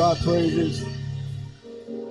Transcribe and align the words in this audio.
God 0.00 0.16
praises. 0.20 0.82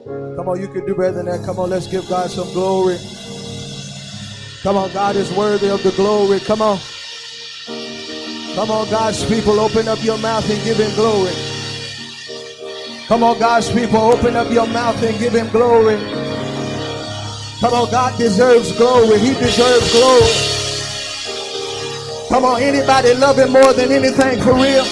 Come 0.05 0.47
on, 0.47 0.61
you 0.61 0.67
can 0.67 0.85
do 0.85 0.93
better 0.93 1.11
than 1.11 1.25
that. 1.25 1.43
Come 1.43 1.57
on, 1.57 1.71
let's 1.71 1.87
give 1.87 2.07
God 2.07 2.29
some 2.29 2.47
glory. 2.53 2.99
Come 4.61 4.77
on, 4.77 4.93
God 4.93 5.15
is 5.15 5.33
worthy 5.33 5.69
of 5.69 5.81
the 5.81 5.89
glory. 5.93 6.39
Come 6.39 6.61
on. 6.61 6.77
Come 8.53 8.69
on, 8.69 8.87
God's 8.91 9.25
people, 9.25 9.59
open 9.59 9.87
up 9.87 10.03
your 10.03 10.19
mouth 10.19 10.47
and 10.47 10.63
give 10.63 10.77
him 10.77 10.93
glory. 10.93 11.33
Come 13.07 13.23
on, 13.23 13.39
God's 13.39 13.71
people, 13.71 13.97
open 13.97 14.35
up 14.35 14.51
your 14.51 14.67
mouth 14.67 15.01
and 15.01 15.17
give 15.17 15.33
him 15.33 15.49
glory. 15.49 15.97
Come 17.59 17.73
on, 17.73 17.89
God 17.89 18.15
deserves 18.19 18.71
glory. 18.77 19.17
He 19.17 19.33
deserves 19.33 19.91
glory. 19.93 20.29
Come 22.29 22.45
on, 22.45 22.61
anybody 22.61 23.15
love 23.15 23.39
him 23.39 23.51
more 23.51 23.73
than 23.73 23.91
anything 23.91 24.39
for 24.43 24.53
real? 24.53 24.85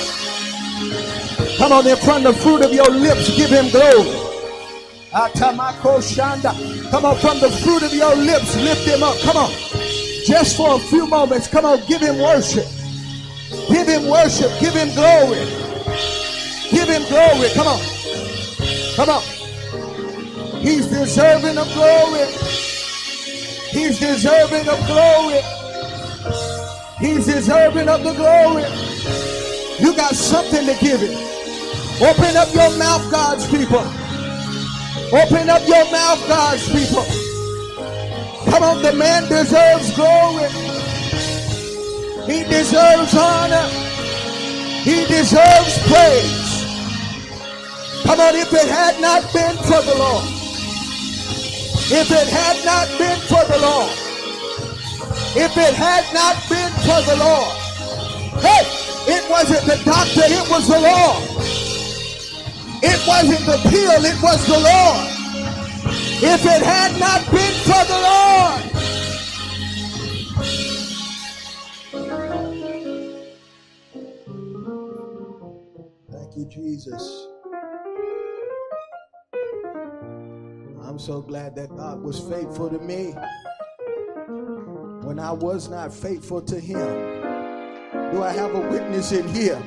Come 1.57 1.71
on, 1.71 1.83
then 1.83 1.97
from 1.97 2.23
the 2.23 2.33
fruit 2.33 2.63
of 2.63 2.71
your 2.71 2.89
lips, 2.89 3.35
give 3.35 3.49
him 3.49 3.69
glory. 3.69 4.27
Come 5.11 5.59
on, 5.59 7.17
from 7.17 7.39
the 7.39 7.49
fruit 7.63 7.81
of 7.81 7.93
your 7.93 8.15
lips, 8.15 8.55
lift 8.57 8.87
him 8.87 9.01
up. 9.01 9.17
Come 9.21 9.37
on. 9.37 9.51
Just 10.23 10.55
for 10.57 10.75
a 10.75 10.79
few 10.79 11.07
moments. 11.07 11.47
Come 11.47 11.65
on, 11.65 11.79
give 11.87 12.01
him 12.01 12.19
worship. 12.19 12.65
Give 13.69 13.87
him 13.87 14.07
worship. 14.07 14.51
Give 14.59 14.73
him 14.73 14.93
glory. 14.93 15.39
Give 16.69 16.87
him 16.87 17.03
glory. 17.09 17.49
Come 17.55 17.67
on. 17.67 17.81
Come 18.95 19.09
on. 19.09 19.23
He's 20.61 20.87
deserving 20.87 21.57
of 21.57 21.67
glory. 21.73 22.25
He's 23.71 23.99
deserving 23.99 24.67
of 24.69 24.85
glory. 24.85 25.41
He's 26.99 27.25
deserving 27.25 27.89
of 27.89 28.03
the 28.03 28.13
glory. 28.13 28.65
You 29.79 29.95
got 29.95 30.13
something 30.13 30.65
to 30.65 30.75
give 30.83 30.99
him. 30.99 31.36
Open 31.99 32.37
up 32.37 32.53
your 32.53 32.77
mouth, 32.77 33.09
God's 33.09 33.47
people. 33.49 33.81
Open 35.11 35.49
up 35.49 35.67
your 35.67 35.91
mouth, 35.91 36.21
God's 36.27 36.69
people. 36.69 37.03
Come 38.51 38.61
on, 38.61 38.81
the 38.83 38.93
man 38.93 39.27
deserves 39.27 39.95
glory. 39.95 40.47
He 42.29 42.43
deserves 42.43 43.15
honor. 43.17 43.67
He 44.85 45.05
deserves 45.07 45.73
praise. 45.89 46.47
Come 48.03 48.19
on, 48.19 48.35
if 48.35 48.53
it 48.53 48.69
had 48.69 49.01
not 49.01 49.23
been 49.33 49.57
for 49.65 49.81
the 49.81 49.95
Lord, 49.97 50.23
if 51.89 52.11
it 52.11 52.27
had 52.29 52.63
not 52.63 52.87
been 52.99 53.19
for 53.25 53.43
the 53.51 53.59
Lord, 53.59 53.91
if 55.35 55.57
it 55.57 55.73
had 55.73 56.05
not 56.13 56.35
been 56.47 56.71
for 56.85 57.01
the 57.09 57.17
Lord, 57.17 57.51
hey, 58.43 58.63
it 59.11 59.29
wasn't 59.29 59.65
the 59.65 59.83
doctor, 59.83 60.21
it 60.23 60.49
was 60.49 60.67
the 60.67 60.79
Lord. 60.79 61.37
It 62.89 63.05
wasn't 63.07 63.45
the 63.45 63.57
pill, 63.69 64.05
it 64.05 64.21
was 64.21 64.45
the 64.47 64.59
Lord. 64.59 65.07
If 66.19 66.45
it 66.45 66.63
had 66.63 66.99
not 66.99 67.21
been 67.29 67.53
for 67.67 67.83
the 67.85 67.99
Lord, 68.09 68.63
Thank 76.11 76.37
you, 76.37 76.45
Jesus. 76.49 77.27
I'm 80.83 80.97
so 80.97 81.21
glad 81.21 81.55
that 81.57 81.75
God 81.75 82.01
was 82.01 82.19
faithful 82.21 82.69
to 82.69 82.79
me 82.79 83.13
when 85.05 85.19
I 85.19 85.31
was 85.31 85.69
not 85.69 85.93
faithful 85.93 86.41
to 86.43 86.59
Him. 86.59 86.87
Do 88.11 88.23
I 88.23 88.31
have 88.31 88.55
a 88.55 88.61
witness 88.69 89.11
in 89.11 89.27
here? 89.27 89.61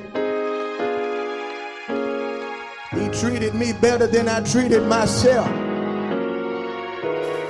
He 2.91 3.09
treated 3.09 3.55
me 3.55 3.73
better 3.73 4.07
than 4.07 4.27
I 4.27 4.41
treated 4.41 4.83
myself. 4.83 5.47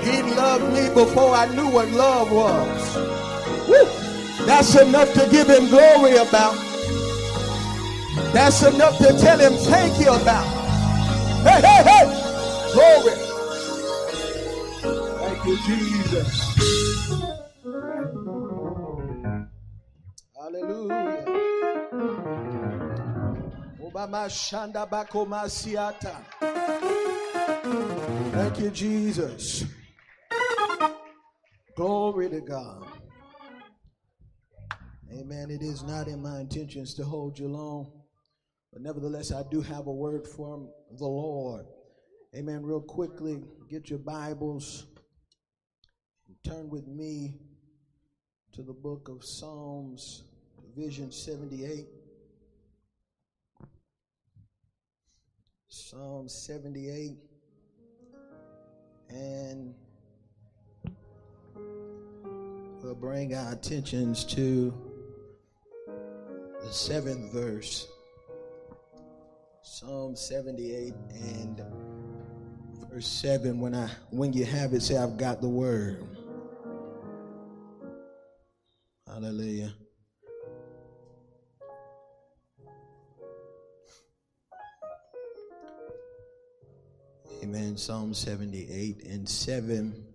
He 0.04 0.22
loved 0.24 0.74
me 0.74 0.90
before 0.94 1.36
I 1.36 1.48
knew 1.56 1.68
what 1.68 1.90
love 1.90 2.32
was. 2.32 2.96
Woo! 3.68 4.46
That's 4.46 4.76
enough 4.76 5.14
to 5.14 5.28
give 5.30 5.48
Him 5.48 5.70
glory 5.70 6.18
about. 6.18 6.56
That's 8.34 8.64
enough 8.64 8.98
to 9.00 9.18
tell 9.20 9.38
him 9.40 9.54
thank 9.54 10.00
you 10.00 10.08
about. 10.08 10.46
Hey, 11.44 11.62
hey, 11.62 11.84
hey! 11.84 12.06
Glory. 12.74 13.16
Thank 15.20 15.46
you, 15.46 15.58
Jesus. 15.66 16.58
Hallelujah. 20.34 21.31
Obama 24.02 24.26
Shanda 24.28 24.90
Bakoma 24.90 25.46
Siata. 25.46 26.16
Thank 28.32 28.60
you, 28.60 28.72
Jesus. 28.72 29.66
Glory 31.76 32.30
to 32.30 32.42
God. 32.42 32.88
Amen. 35.12 35.52
It 35.52 35.62
is 35.62 35.84
not 35.84 36.08
in 36.08 36.22
my 36.22 36.40
intentions 36.40 36.96
to 36.96 37.04
hold 37.04 37.38
you 37.38 37.48
long. 37.48 37.92
But 38.74 38.82
nevertheless, 38.82 39.32
I 39.32 39.44
do 39.52 39.62
have 39.62 39.86
a 39.86 39.92
word 39.92 40.28
from 40.28 40.70
the 40.98 41.06
Lord. 41.06 41.66
Amen. 42.36 42.64
Real 42.64 42.82
quickly, 42.82 43.44
get 43.70 43.90
your 43.90 44.00
Bibles. 44.00 44.88
Turn 46.44 46.70
with 46.70 46.88
me 46.88 47.36
to 48.54 48.64
the 48.64 48.74
book 48.74 49.10
of 49.10 49.24
Psalms, 49.24 50.24
Vision 50.76 51.12
78. 51.12 52.01
Psalm 55.74 56.28
78. 56.28 57.14
And 59.10 59.74
we'll 62.84 62.94
bring 62.94 63.34
our 63.34 63.54
attentions 63.54 64.26
to 64.26 64.74
the 66.62 66.74
seventh 66.74 67.32
verse. 67.32 67.88
Psalm 69.62 70.18
78 70.18 70.94
and 71.14 71.62
verse 72.90 73.08
7. 73.08 73.58
When 73.62 73.74
I 73.74 73.88
when 74.10 74.34
you 74.34 74.44
have 74.44 74.74
it, 74.74 74.82
say 74.82 74.98
I've 74.98 75.16
got 75.16 75.40
the 75.40 75.48
word. 75.48 76.06
Hallelujah. 79.08 79.74
Amen. 87.54 87.76
Psalm 87.76 88.14
78 88.14 89.04
and 89.08 89.28
7. 89.28 90.06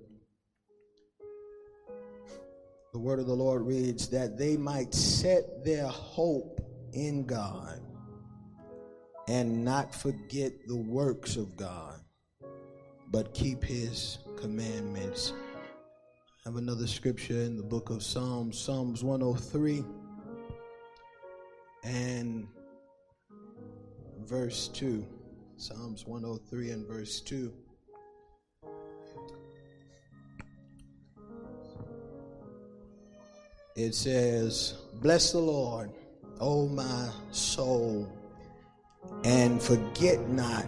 The 2.95 2.99
word 2.99 3.19
of 3.19 3.27
the 3.27 3.35
Lord 3.35 3.61
reads 3.61 4.09
that 4.09 4.39
they 4.39 4.57
might 4.57 4.95
set 4.95 5.63
their 5.63 5.87
hope 5.87 6.63
in 6.95 7.27
God 7.27 7.79
and 9.29 9.63
not 9.63 9.95
forget 9.95 10.67
the 10.67 10.79
works 10.79 11.37
of 11.37 11.59
God, 11.59 12.01
but 13.11 13.35
keep 13.35 13.63
his 13.63 14.17
commandments. 14.39 15.35
I 16.47 16.49
have 16.49 16.57
another 16.57 16.87
scripture 16.87 17.43
in 17.43 17.59
the 17.59 17.63
book 17.63 17.91
of 17.91 18.03
Psalms, 18.03 18.59
Psalms 18.59 19.05
103 19.05 19.85
and 21.85 22.49
verse 24.25 24.69
2. 24.69 25.07
Psalms 25.59 26.07
103 26.07 26.71
and 26.71 26.87
verse 26.87 27.21
2. 27.21 27.53
It 33.75 33.95
says, 33.95 34.75
Bless 35.01 35.33
the 35.33 35.39
Lord, 35.39 35.91
O 36.41 36.69
my 36.69 37.11
soul 37.31 38.11
and 39.25 39.61
forget 39.63 40.29
not 40.29 40.67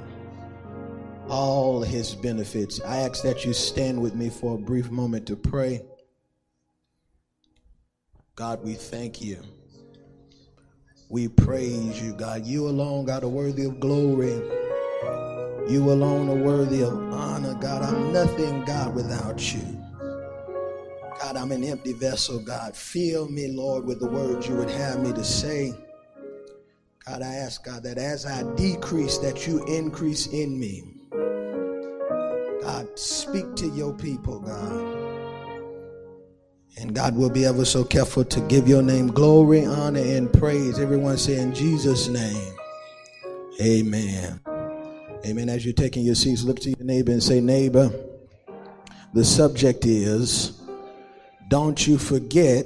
all 1.28 1.82
his 1.82 2.14
benefits. 2.14 2.80
I 2.82 2.98
ask 2.98 3.22
that 3.22 3.44
you 3.44 3.52
stand 3.52 4.00
with 4.00 4.14
me 4.14 4.30
for 4.30 4.54
a 4.54 4.58
brief 4.58 4.90
moment 4.90 5.26
to 5.26 5.36
pray. 5.36 5.82
God, 8.34 8.64
we 8.64 8.74
thank 8.74 9.20
you. 9.20 9.38
We 11.10 11.28
praise 11.28 12.00
you, 12.02 12.12
God. 12.14 12.46
You 12.46 12.68
alone, 12.68 13.04
God, 13.06 13.24
are 13.24 13.28
worthy 13.28 13.64
of 13.64 13.80
glory. 13.80 14.40
You 15.68 15.92
alone 15.92 16.30
are 16.30 16.42
worthy 16.42 16.82
of 16.82 16.94
honor, 17.12 17.52
God. 17.52 17.82
I'm 17.82 18.10
nothing, 18.10 18.64
God, 18.64 18.94
without 18.94 19.54
you. 19.54 19.78
God, 21.20 21.36
I'm 21.36 21.52
an 21.52 21.62
empty 21.62 21.92
vessel, 21.92 22.38
God. 22.38 22.74
Fill 22.74 23.28
me, 23.28 23.48
Lord, 23.48 23.84
with 23.84 24.00
the 24.00 24.06
words 24.06 24.48
you 24.48 24.54
would 24.54 24.70
have 24.70 25.02
me 25.02 25.12
to 25.12 25.22
say. 25.22 25.74
God, 27.04 27.20
I 27.20 27.34
ask 27.34 27.62
God 27.62 27.82
that 27.82 27.98
as 27.98 28.24
I 28.24 28.44
decrease, 28.54 29.18
that 29.18 29.46
you 29.46 29.62
increase 29.66 30.28
in 30.28 30.58
me. 30.58 30.84
God, 32.62 32.98
speak 32.98 33.54
to 33.56 33.68
your 33.68 33.92
people, 33.92 34.40
God. 34.40 34.96
And 36.78 36.94
God 36.94 37.14
will 37.14 37.30
be 37.30 37.44
ever 37.44 37.66
so 37.66 37.84
careful 37.84 38.24
to 38.24 38.40
give 38.42 38.68
your 38.68 38.82
name 38.82 39.08
glory, 39.08 39.66
honor, 39.66 40.00
and 40.00 40.32
praise. 40.32 40.78
Everyone 40.78 41.18
say 41.18 41.38
in 41.38 41.52
Jesus' 41.52 42.08
name, 42.08 42.54
amen. 43.60 44.40
Amen. 45.28 45.50
As 45.50 45.62
you're 45.62 45.74
taking 45.74 46.06
your 46.06 46.14
seats, 46.14 46.42
look 46.42 46.58
to 46.60 46.70
your 46.70 46.86
neighbor 46.86 47.12
and 47.12 47.22
say, 47.22 47.38
Neighbor, 47.38 47.92
the 49.12 49.22
subject 49.22 49.84
is 49.84 50.58
don't 51.48 51.86
you 51.86 51.98
forget 51.98 52.64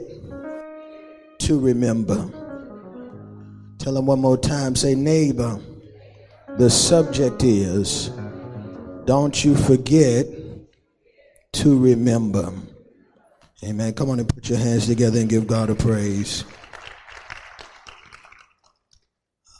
to 1.40 1.58
remember. 1.58 2.30
Tell 3.78 3.94
them 3.94 4.06
one 4.06 4.20
more 4.20 4.36
time. 4.36 4.76
Say, 4.76 4.94
neighbor, 4.94 5.58
the 6.56 6.70
subject 6.70 7.42
is 7.42 8.10
don't 9.06 9.44
you 9.44 9.56
forget 9.56 10.26
to 11.54 11.76
remember. 11.76 12.52
Amen. 13.64 13.92
Come 13.94 14.10
on 14.10 14.20
and 14.20 14.28
put 14.28 14.48
your 14.48 14.58
hands 14.58 14.86
together 14.86 15.18
and 15.18 15.28
give 15.28 15.48
God 15.48 15.68
a 15.68 15.74
praise. 15.74 16.44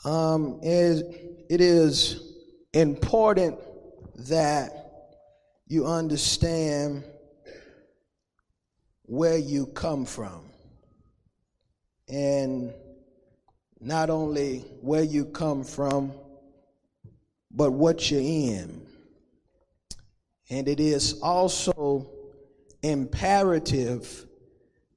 Um, 0.05 0.61
it, 0.63 1.45
it 1.49 1.59
is 1.59 2.32
important 2.73 3.59
that 4.15 4.71
you 5.67 5.85
understand 5.85 7.03
where 9.03 9.37
you 9.37 9.67
come 9.67 10.05
from. 10.05 10.45
And 12.07 12.73
not 13.79 14.09
only 14.09 14.59
where 14.81 15.03
you 15.03 15.25
come 15.25 15.63
from, 15.63 16.13
but 17.51 17.71
what 17.71 18.09
you're 18.09 18.21
in. 18.21 18.85
And 20.49 20.67
it 20.67 20.79
is 20.79 21.19
also 21.21 22.09
imperative 22.81 24.25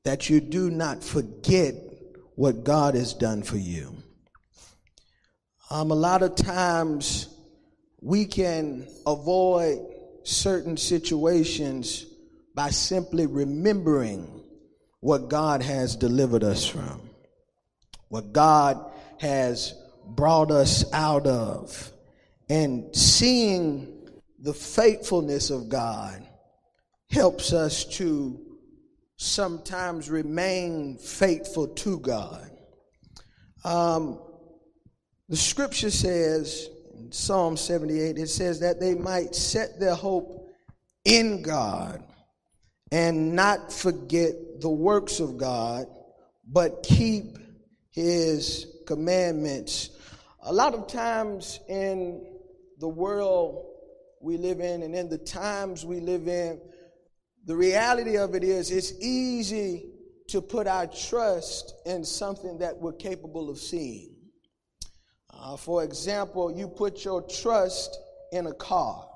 that 0.05 0.29
you 0.29 0.41
do 0.41 0.71
not 0.71 1.03
forget 1.03 1.75
what 2.35 2.65
God 2.65 2.95
has 2.95 3.15
done 3.15 3.43
for 3.43 3.57
you. 3.57 3.97
Um, 5.71 5.91
a 5.91 5.95
lot 5.95 6.23
of 6.23 6.37
times 6.37 7.29
we 8.07 8.25
can 8.25 8.87
avoid 9.05 9.85
certain 10.23 10.77
situations 10.77 12.07
by 12.55 12.71
simply 12.71 13.27
remembering 13.27 14.45
what 15.01 15.29
God 15.29 15.61
has 15.61 15.97
delivered 15.97 16.45
us 16.45 16.65
from, 16.65 17.01
what 18.07 18.33
God 18.33 18.93
has 19.19 19.75
brought 20.05 20.53
us 20.53 20.85
out 20.93 21.27
of, 21.27 21.91
and 22.49 22.95
seeing 22.95 24.09
the 24.39 24.55
faithfulness 24.55 25.51
of 25.51 25.69
God 25.69 26.25
helps 27.11 27.53
us 27.53 27.85
to 27.97 28.41
sometimes 29.17 30.09
remain 30.09 30.97
faithful 30.97 31.67
to 31.67 31.99
God. 31.99 32.53
Um, 33.65 34.21
the 35.29 35.37
scripture 35.37 35.91
says 35.91 36.71
Psalm 37.11 37.57
78, 37.57 38.19
it 38.19 38.29
says 38.29 38.61
that 38.61 38.81
they 38.81 38.95
might 38.95 39.35
set 39.35 39.79
their 39.81 39.95
hope 39.95 40.49
in 41.05 41.43
God 41.43 42.03
and 42.93 43.35
not 43.35 43.73
forget 43.73 44.61
the 44.61 44.71
works 44.71 45.21
of 45.21 45.37
God, 45.37 45.87
but 46.47 46.83
keep 46.83 47.39
his 47.91 48.67
commandments. 48.87 49.91
A 50.43 50.53
lot 50.53 50.75
of 50.75 50.87
times 50.87 51.61
in 51.69 52.25
the 52.79 52.89
world 52.89 53.65
we 54.21 54.37
live 54.37 54.61
in 54.61 54.83
and 54.83 54.95
in 54.95 55.09
the 55.09 55.19
times 55.19 55.85
we 55.85 56.01
live 56.01 56.29
in, 56.29 56.61
the 57.45 57.57
reality 57.57 58.17
of 58.17 58.35
it 58.35 58.43
is 58.43 58.71
it's 58.71 58.93
easy 59.01 59.91
to 60.29 60.41
put 60.43 60.67
our 60.67 60.87
trust 60.87 61.75
in 61.87 62.05
something 62.05 62.59
that 62.59 62.77
we're 62.77 62.93
capable 62.93 63.49
of 63.49 63.59
seeing. 63.59 64.16
Uh, 65.47 65.57
for 65.57 65.85
example, 65.85 66.51
you 66.51 66.67
put 66.67 67.05
your 67.05 67.23
trust 67.23 68.01
in 68.33 68.49
a 68.49 68.53
car. 68.55 69.09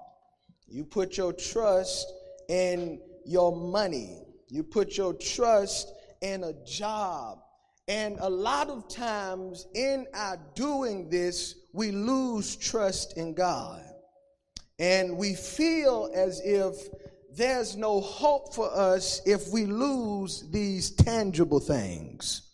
You 0.69 0.85
put 0.85 1.17
your 1.17 1.33
trust 1.33 2.07
in 2.49 3.01
your 3.27 3.57
money. 3.57 4.23
You 4.49 4.63
put 4.63 4.97
your 4.97 5.13
trust 5.15 5.93
in 6.23 6.45
a 6.45 6.53
job. 6.65 7.41
And 7.89 8.17
a 8.21 8.31
lot 8.31 8.69
of 8.69 8.89
times 8.89 9.67
in 9.75 10.07
our 10.15 10.39
doing 10.55 11.11
this, 11.11 11.57
we 11.73 11.91
lose 11.91 12.55
trust 12.55 13.17
in 13.17 13.35
God. 13.35 13.83
And 14.79 15.17
we 15.17 15.35
feel 15.35 16.13
as 16.15 16.41
if 16.45 16.77
there's 17.37 17.77
no 17.77 18.01
hope 18.01 18.55
for 18.55 18.73
us 18.73 19.21
if 19.27 19.49
we 19.49 19.67
lose 19.67 20.49
these 20.53 20.93
tangible 20.93 21.59
things. 21.59 22.50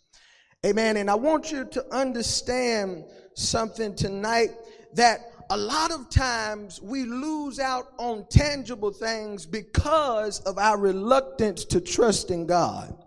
Amen. 0.65 0.97
And 0.97 1.09
I 1.09 1.15
want 1.15 1.51
you 1.51 1.65
to 1.65 1.95
understand 1.95 3.05
something 3.35 3.95
tonight 3.95 4.49
that 4.93 5.19
a 5.51 5.57
lot 5.57 5.91
of 5.91 6.09
times 6.09 6.81
we 6.81 7.03
lose 7.03 7.59
out 7.59 7.93
on 7.97 8.25
tangible 8.29 8.91
things 8.91 9.45
because 9.45 10.39
of 10.41 10.57
our 10.57 10.77
reluctance 10.77 11.63
to 11.65 11.79
trust 11.79 12.31
in 12.31 12.47
God. 12.47 12.97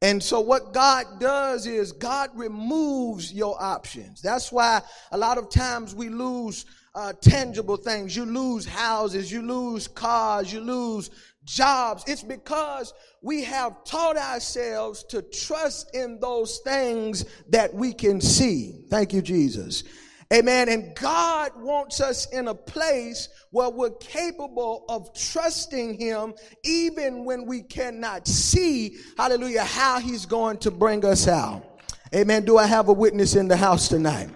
And 0.00 0.22
so 0.22 0.40
what 0.40 0.72
God 0.72 1.20
does 1.20 1.66
is 1.66 1.90
God 1.90 2.30
removes 2.34 3.32
your 3.32 3.60
options. 3.60 4.22
That's 4.22 4.52
why 4.52 4.80
a 5.10 5.18
lot 5.18 5.38
of 5.38 5.50
times 5.50 5.94
we 5.94 6.08
lose 6.08 6.66
uh, 6.94 7.12
tangible 7.20 7.76
things. 7.76 8.16
You 8.16 8.26
lose 8.26 8.64
houses, 8.64 9.30
you 9.30 9.42
lose 9.42 9.88
cars, 9.88 10.52
you 10.52 10.60
lose 10.60 11.10
jobs. 11.44 12.04
It's 12.06 12.22
because 12.22 12.92
we 13.20 13.44
have 13.44 13.84
taught 13.84 14.16
ourselves 14.16 15.04
to 15.04 15.22
trust 15.22 15.94
in 15.94 16.18
those 16.20 16.60
things 16.64 17.24
that 17.48 17.72
we 17.74 17.92
can 17.92 18.20
see. 18.20 18.84
Thank 18.90 19.12
you, 19.12 19.22
Jesus. 19.22 19.84
Amen. 20.32 20.70
And 20.70 20.94
God 20.94 21.52
wants 21.60 22.00
us 22.00 22.26
in 22.32 22.48
a 22.48 22.54
place 22.54 23.28
where 23.50 23.68
we're 23.68 23.90
capable 23.90 24.86
of 24.88 25.12
trusting 25.14 26.00
Him 26.00 26.32
even 26.64 27.26
when 27.26 27.44
we 27.44 27.62
cannot 27.62 28.26
see, 28.26 28.96
hallelujah, 29.18 29.64
how 29.64 30.00
He's 30.00 30.24
going 30.24 30.56
to 30.58 30.70
bring 30.70 31.04
us 31.04 31.28
out. 31.28 31.80
Amen. 32.14 32.46
Do 32.46 32.56
I 32.56 32.66
have 32.66 32.88
a 32.88 32.92
witness 32.92 33.36
in 33.36 33.46
the 33.46 33.56
house 33.56 33.88
tonight? 33.88 34.30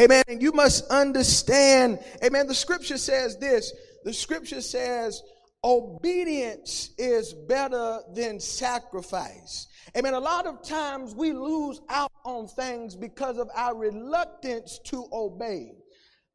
Amen. 0.00 0.24
And 0.26 0.42
you 0.42 0.50
must 0.50 0.90
understand, 0.90 2.00
amen. 2.24 2.48
The 2.48 2.54
scripture 2.54 2.98
says 2.98 3.38
this 3.38 3.72
the 4.02 4.12
scripture 4.12 4.60
says, 4.60 5.22
obedience 5.64 6.90
is 6.98 7.32
better 7.32 8.00
than 8.12 8.38
sacrifice. 8.38 9.66
Amen. 9.96 10.14
A 10.14 10.20
lot 10.20 10.46
of 10.46 10.62
times 10.62 11.14
we 11.14 11.32
lose 11.32 11.80
out 11.88 12.12
on 12.24 12.46
things 12.46 12.94
because 12.94 13.38
of 13.38 13.48
our 13.54 13.74
reluctance 13.74 14.78
to 14.84 15.06
obey. 15.12 15.72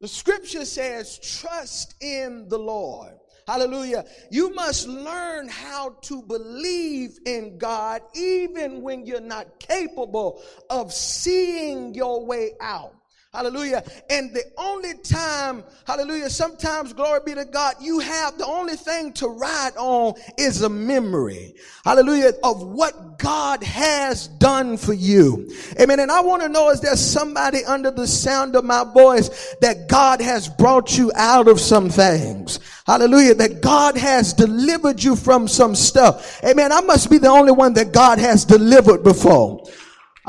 The 0.02 0.08
scripture 0.08 0.66
says, 0.66 1.20
trust 1.20 1.96
in 2.02 2.48
the 2.50 2.58
Lord. 2.58 3.14
Hallelujah. 3.48 4.06
You 4.32 4.54
must 4.54 4.88
learn 4.88 5.48
how 5.48 5.98
to 6.04 6.22
believe 6.22 7.18
in 7.26 7.58
God 7.58 8.02
even 8.14 8.82
when 8.82 9.06
you're 9.06 9.20
not 9.20 9.60
capable 9.60 10.44
of 10.70 10.94
seeing 10.94 11.94
your 11.94 12.26
way 12.26 12.52
out. 12.62 12.96
Hallelujah. 13.32 13.84
And 14.10 14.34
the 14.34 14.44
only 14.58 14.96
time, 15.04 15.64
hallelujah, 15.86 16.32
sometimes, 16.32 16.94
glory 16.94 17.20
be 17.24 17.36
to 17.36 17.46
God, 17.46 17.76
you 17.80 18.00
have 18.00 18.40
the 18.40 18.46
only 18.48 18.76
thing 18.76 19.14
to 19.14 19.28
ride 19.28 19.78
on 19.78 20.16
is 20.40 20.64
a 20.64 20.70
memory. 20.70 21.54
Hallelujah. 21.86 22.32
Of 22.44 22.64
what 22.64 23.20
God 23.20 23.62
has 23.62 24.28
done 24.28 24.78
for 24.78 24.94
you. 24.94 25.48
Amen. 25.80 26.00
And 26.00 26.12
I 26.12 26.22
want 26.22 26.42
to 26.42 26.50
know 26.50 26.72
is 26.72 26.82
there 26.82 26.96
somebody 26.96 27.64
under 27.66 27.92
the 27.92 28.08
sound 28.08 28.56
of 28.56 28.66
my 28.66 28.84
voice 28.84 29.56
that 29.62 29.88
God 29.88 30.22
has 30.22 30.50
brought 30.50 30.98
you 30.98 31.12
out 31.14 31.48
of 31.48 31.60
some 31.60 31.92
things? 31.92 32.60
Hallelujah. 32.88 33.36
That 33.36 33.62
God 33.62 33.96
has 33.96 34.34
delivered 34.34 35.04
you 35.04 35.16
from 35.16 35.48
some 35.48 35.76
stuff. 35.76 36.44
Amen. 36.44 36.72
I 36.72 36.82
must 36.82 37.12
be 37.12 37.20
the 37.20 37.28
only 37.28 37.52
one 37.52 37.74
that 37.74 37.92
God 37.92 38.18
has 38.18 38.44
delivered 38.44 39.04
before. 39.04 39.70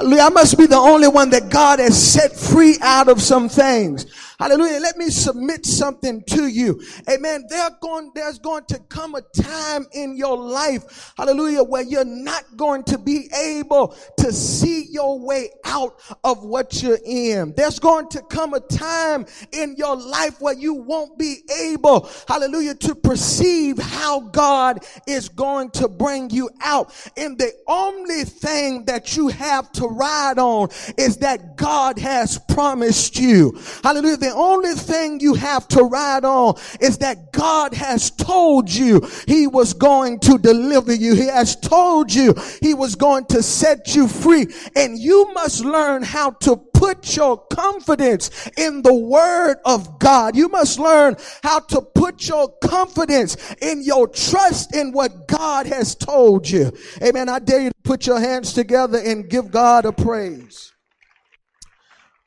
I 0.01 0.29
must 0.31 0.57
be 0.57 0.67
the 0.67 0.77
only 0.77 1.09
one 1.09 1.31
that 1.31 1.51
God 1.51 1.79
has 1.79 2.13
set 2.13 2.37
free 2.37 2.77
out 2.81 3.09
of 3.09 3.21
some 3.21 3.49
things. 3.49 4.07
Hallelujah. 4.41 4.81
Let 4.81 4.97
me 4.97 5.11
submit 5.11 5.67
something 5.67 6.25
to 6.29 6.47
you. 6.47 6.83
Amen. 7.11 7.47
Going, 7.83 8.11
there's 8.15 8.39
going 8.39 8.65
to 8.69 8.79
come 8.89 9.15
a 9.15 9.21
time 9.21 9.87
in 9.93 10.17
your 10.17 10.37
life, 10.37 11.13
hallelujah, 11.17 11.63
where 11.63 11.83
you're 11.83 12.07
not 12.07 12.45
going 12.57 12.85
to 12.85 12.97
be 12.97 13.29
able 13.35 13.95
to 14.17 14.33
see 14.33 14.87
your 14.91 15.19
way 15.21 15.51
out 15.67 16.01
of 16.25 16.43
what 16.43 16.83
you're 16.83 16.99
in. 17.05 17.53
There's 17.55 17.79
going 17.79 18.09
to 18.09 18.23
come 18.23 18.55
a 18.55 18.61
time 18.61 19.27
in 19.53 19.75
your 19.77 19.95
life 19.95 20.41
where 20.41 20.55
you 20.55 20.73
won't 20.75 21.19
be 21.19 21.43
able, 21.61 22.09
hallelujah, 22.27 22.75
to 22.77 22.95
perceive 22.95 23.79
how 23.79 24.21
God 24.21 24.79
is 25.07 25.29
going 25.29 25.71
to 25.73 25.87
bring 25.89 26.31
you 26.31 26.49
out. 26.63 26.95
And 27.17 27.37
the 27.37 27.53
only 27.67 28.25
thing 28.25 28.87
that 28.87 29.17
you 29.17 29.29
have 29.29 29.71
to 29.73 29.87
ride 29.87 30.39
on 30.39 30.69
is 30.97 31.19
that 31.19 31.57
God 31.57 31.99
has 31.99 32.39
promised 32.49 33.19
you. 33.19 33.59
Hallelujah. 33.85 34.17
The 34.17 34.30
the 34.31 34.37
only 34.37 34.75
thing 34.75 35.19
you 35.19 35.35
have 35.35 35.67
to 35.67 35.83
ride 35.83 36.25
on 36.25 36.55
is 36.81 36.99
that 36.99 37.33
God 37.33 37.75
has 37.75 38.13
told 38.13 38.71
you 38.71 39.01
he 39.27 39.49
was 39.49 39.75
going 39.75 40.21
to 40.21 40.39
deliver 40.39 40.95
you. 40.95 41.15
He 41.17 41.27
has 41.27 41.57
told 41.57 42.15
you 42.15 42.35
he 42.63 42.73
was 42.73 42.95
going 42.95 43.25
to 43.27 43.43
set 43.43 43.97
you 43.97 44.07
free 44.07 44.47
and 44.77 44.97
you 44.97 45.33
must 45.35 45.65
learn 45.65 46.05
how 46.05 46.31
to 46.43 46.57
put 46.57 47.17
your 47.17 47.39
confidence 47.47 48.49
in 48.57 48.83
the 48.83 48.95
word 48.95 49.57
of 49.65 49.99
God. 49.99 50.37
You 50.37 50.49
must 50.49 50.79
learn 50.79 51.17
how 51.43 51.59
to 51.59 51.81
put 51.81 52.29
your 52.29 52.49
confidence 52.63 53.37
in 53.61 53.83
your 53.83 54.07
trust 54.07 54.77
in 54.77 54.93
what 54.93 55.27
God 55.27 55.67
has 55.67 55.97
told 55.97 56.49
you. 56.49 56.71
Amen. 57.03 57.29
I 57.29 57.41
dare 57.41 57.63
you 57.63 57.71
to 57.71 57.83
put 57.83 58.07
your 58.07 58.21
hands 58.21 58.53
together 58.53 58.99
and 59.05 59.29
give 59.29 59.51
God 59.51 59.87
a 59.87 59.93
praise. 59.93 60.73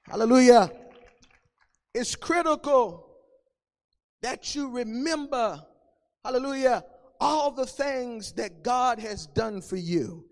Hallelujah. 0.06 0.70
It's 1.94 2.16
critical 2.16 3.08
that 4.22 4.56
you 4.56 4.70
remember, 4.70 5.64
hallelujah, 6.24 6.84
all 7.20 7.52
the 7.52 7.66
things 7.66 8.32
that 8.34 8.64
God 8.64 9.00
has 9.00 9.28
done 9.28 9.62
for 9.62 9.76
you. 9.76 10.26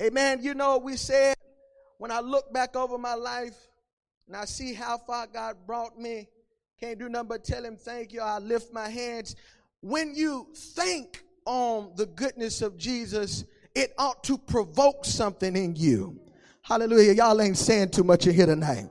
Amen. 0.00 0.42
You 0.42 0.54
know, 0.54 0.78
we 0.78 0.96
said 0.96 1.34
when 1.98 2.10
I 2.10 2.20
look 2.20 2.52
back 2.52 2.76
over 2.76 2.96
my 2.96 3.14
life 3.14 3.56
and 4.26 4.36
I 4.36 4.44
see 4.44 4.72
how 4.72 4.98
far 4.98 5.26
God 5.26 5.56
brought 5.66 5.98
me, 5.98 6.28
can't 6.78 6.98
do 6.98 7.08
nothing 7.08 7.28
but 7.28 7.44
tell 7.44 7.64
him 7.64 7.76
thank 7.76 8.12
you. 8.12 8.20
I 8.20 8.38
lift 8.38 8.72
my 8.72 8.88
hands. 8.88 9.36
When 9.82 10.14
you 10.14 10.46
think 10.54 11.22
on 11.44 11.92
the 11.96 12.06
goodness 12.06 12.62
of 12.62 12.78
Jesus, 12.78 13.44
it 13.74 13.92
ought 13.98 14.24
to 14.24 14.38
provoke 14.38 15.04
something 15.04 15.56
in 15.56 15.76
you. 15.76 16.18
Hallelujah. 16.62 17.12
Y'all 17.12 17.40
ain't 17.40 17.58
saying 17.58 17.90
too 17.90 18.04
much 18.04 18.26
in 18.26 18.34
here 18.34 18.46
tonight. 18.46 18.88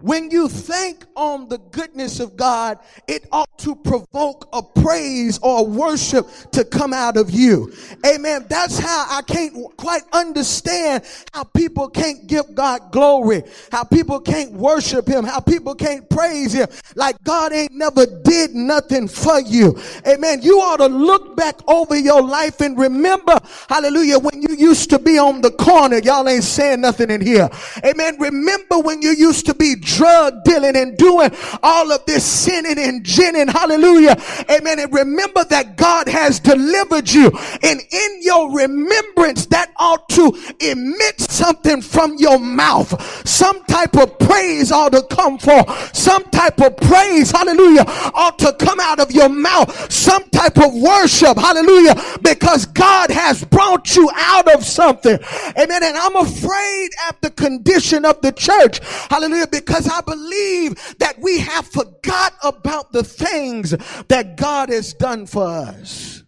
When 0.00 0.30
you 0.30 0.48
think 0.48 1.04
on 1.16 1.48
the 1.48 1.58
goodness 1.58 2.20
of 2.20 2.36
God, 2.36 2.78
it 3.08 3.26
ought 3.32 3.58
to 3.58 3.74
provoke 3.74 4.48
a 4.52 4.62
praise 4.62 5.40
or 5.42 5.66
worship 5.66 6.26
to 6.52 6.64
come 6.64 6.92
out 6.92 7.16
of 7.16 7.30
you. 7.32 7.72
Amen. 8.06 8.46
That's 8.48 8.78
how 8.78 9.06
I 9.10 9.22
can't 9.22 9.54
quite 9.76 10.02
understand 10.12 11.04
how 11.32 11.42
people 11.42 11.88
can't 11.88 12.28
give 12.28 12.54
God 12.54 12.92
glory, 12.92 13.42
how 13.72 13.82
people 13.82 14.20
can't 14.20 14.52
worship 14.52 15.08
Him, 15.08 15.24
how 15.24 15.40
people 15.40 15.74
can't 15.74 16.08
praise 16.08 16.52
Him 16.52 16.68
like 16.94 17.20
God 17.24 17.52
ain't 17.52 17.72
never 17.72 18.06
did 18.06 18.54
nothing 18.54 19.08
for 19.08 19.40
you. 19.40 19.76
Amen. 20.06 20.42
You 20.42 20.60
ought 20.60 20.76
to 20.76 20.86
look 20.86 21.36
back 21.36 21.56
over 21.66 21.96
your 21.96 22.22
life 22.22 22.60
and 22.60 22.78
remember, 22.78 23.36
hallelujah, 23.68 24.20
when 24.20 24.42
you 24.42 24.54
used 24.54 24.90
to 24.90 24.98
be 25.00 25.18
on 25.18 25.40
the 25.40 25.50
corner. 25.50 25.98
Y'all 25.98 26.28
ain't 26.28 26.44
saying 26.44 26.82
nothing 26.82 27.10
in 27.10 27.20
here. 27.20 27.50
Amen. 27.84 28.16
Remember 28.20 28.78
when 28.78 29.02
you 29.02 29.10
used 29.10 29.46
to 29.46 29.54
be 29.54 29.74
drug 29.96 30.44
dealing 30.44 30.76
and 30.76 30.96
doing 30.96 31.30
all 31.62 31.90
of 31.90 32.04
this 32.06 32.24
sinning 32.24 32.78
and 32.78 33.04
ginning. 33.04 33.48
Hallelujah. 33.48 34.16
Amen. 34.50 34.78
And 34.78 34.92
remember 34.92 35.44
that 35.44 35.76
God 35.76 36.08
has 36.08 36.40
delivered 36.40 37.10
you. 37.10 37.30
And 37.62 37.80
in 37.90 38.18
your 38.22 38.54
remembrance, 38.54 39.46
that 39.46 39.72
ought 39.78 40.08
to 40.10 40.36
emit 40.60 41.20
something 41.20 41.80
from 41.80 42.16
your 42.18 42.38
mouth. 42.38 42.90
Some 43.26 43.64
type 43.64 43.96
of 43.96 44.18
praise 44.18 44.70
ought 44.70 44.92
to 44.92 45.02
come 45.02 45.38
forth. 45.38 45.96
Some 45.96 46.24
type 46.24 46.60
of 46.60 46.76
praise, 46.76 47.30
hallelujah, 47.30 47.84
ought 48.14 48.38
to 48.40 48.52
come 48.54 48.78
out 48.80 49.00
of 49.00 49.10
your 49.10 49.28
mouth. 49.28 49.92
Some 49.92 50.24
type 50.30 50.58
of 50.58 50.74
worship, 50.74 51.36
hallelujah, 51.38 51.94
because 52.22 52.66
God 52.66 53.10
has 53.10 53.44
brought 53.44 53.96
you 53.96 54.10
out 54.14 54.52
of 54.54 54.64
something. 54.64 55.18
Amen. 55.58 55.82
And 55.82 55.96
I'm 55.96 56.16
afraid 56.16 56.90
at 57.08 57.20
the 57.22 57.30
condition 57.30 58.04
of 58.04 58.20
the 58.20 58.32
church, 58.32 58.80
hallelujah, 59.08 59.46
because 59.46 59.77
because 59.78 59.92
I 59.92 60.00
believe 60.00 60.74
that 60.98 61.20
we 61.20 61.38
have 61.38 61.66
forgot 61.66 62.34
about 62.42 62.92
the 62.92 63.04
things 63.04 63.70
that 64.08 64.36
God 64.36 64.70
has 64.70 64.92
done 64.94 65.26
for 65.26 65.46
us. 65.46 66.24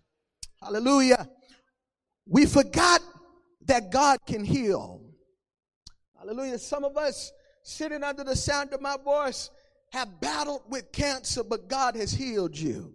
Hallelujah. 0.62 1.28
We 2.26 2.46
forgot 2.46 3.00
that 3.66 3.90
God 3.90 4.20
can 4.26 4.44
heal. 4.44 5.00
Hallelujah. 6.16 6.58
Some 6.58 6.84
of 6.84 6.96
us 6.96 7.32
sitting 7.64 8.04
under 8.04 8.22
the 8.22 8.36
sound 8.36 8.72
of 8.72 8.80
my 8.80 8.96
voice 9.04 9.50
have 9.92 10.20
battled 10.20 10.62
with 10.68 10.92
cancer, 10.92 11.42
but 11.42 11.68
God 11.68 11.96
has 11.96 12.12
healed 12.12 12.56
you. 12.56 12.94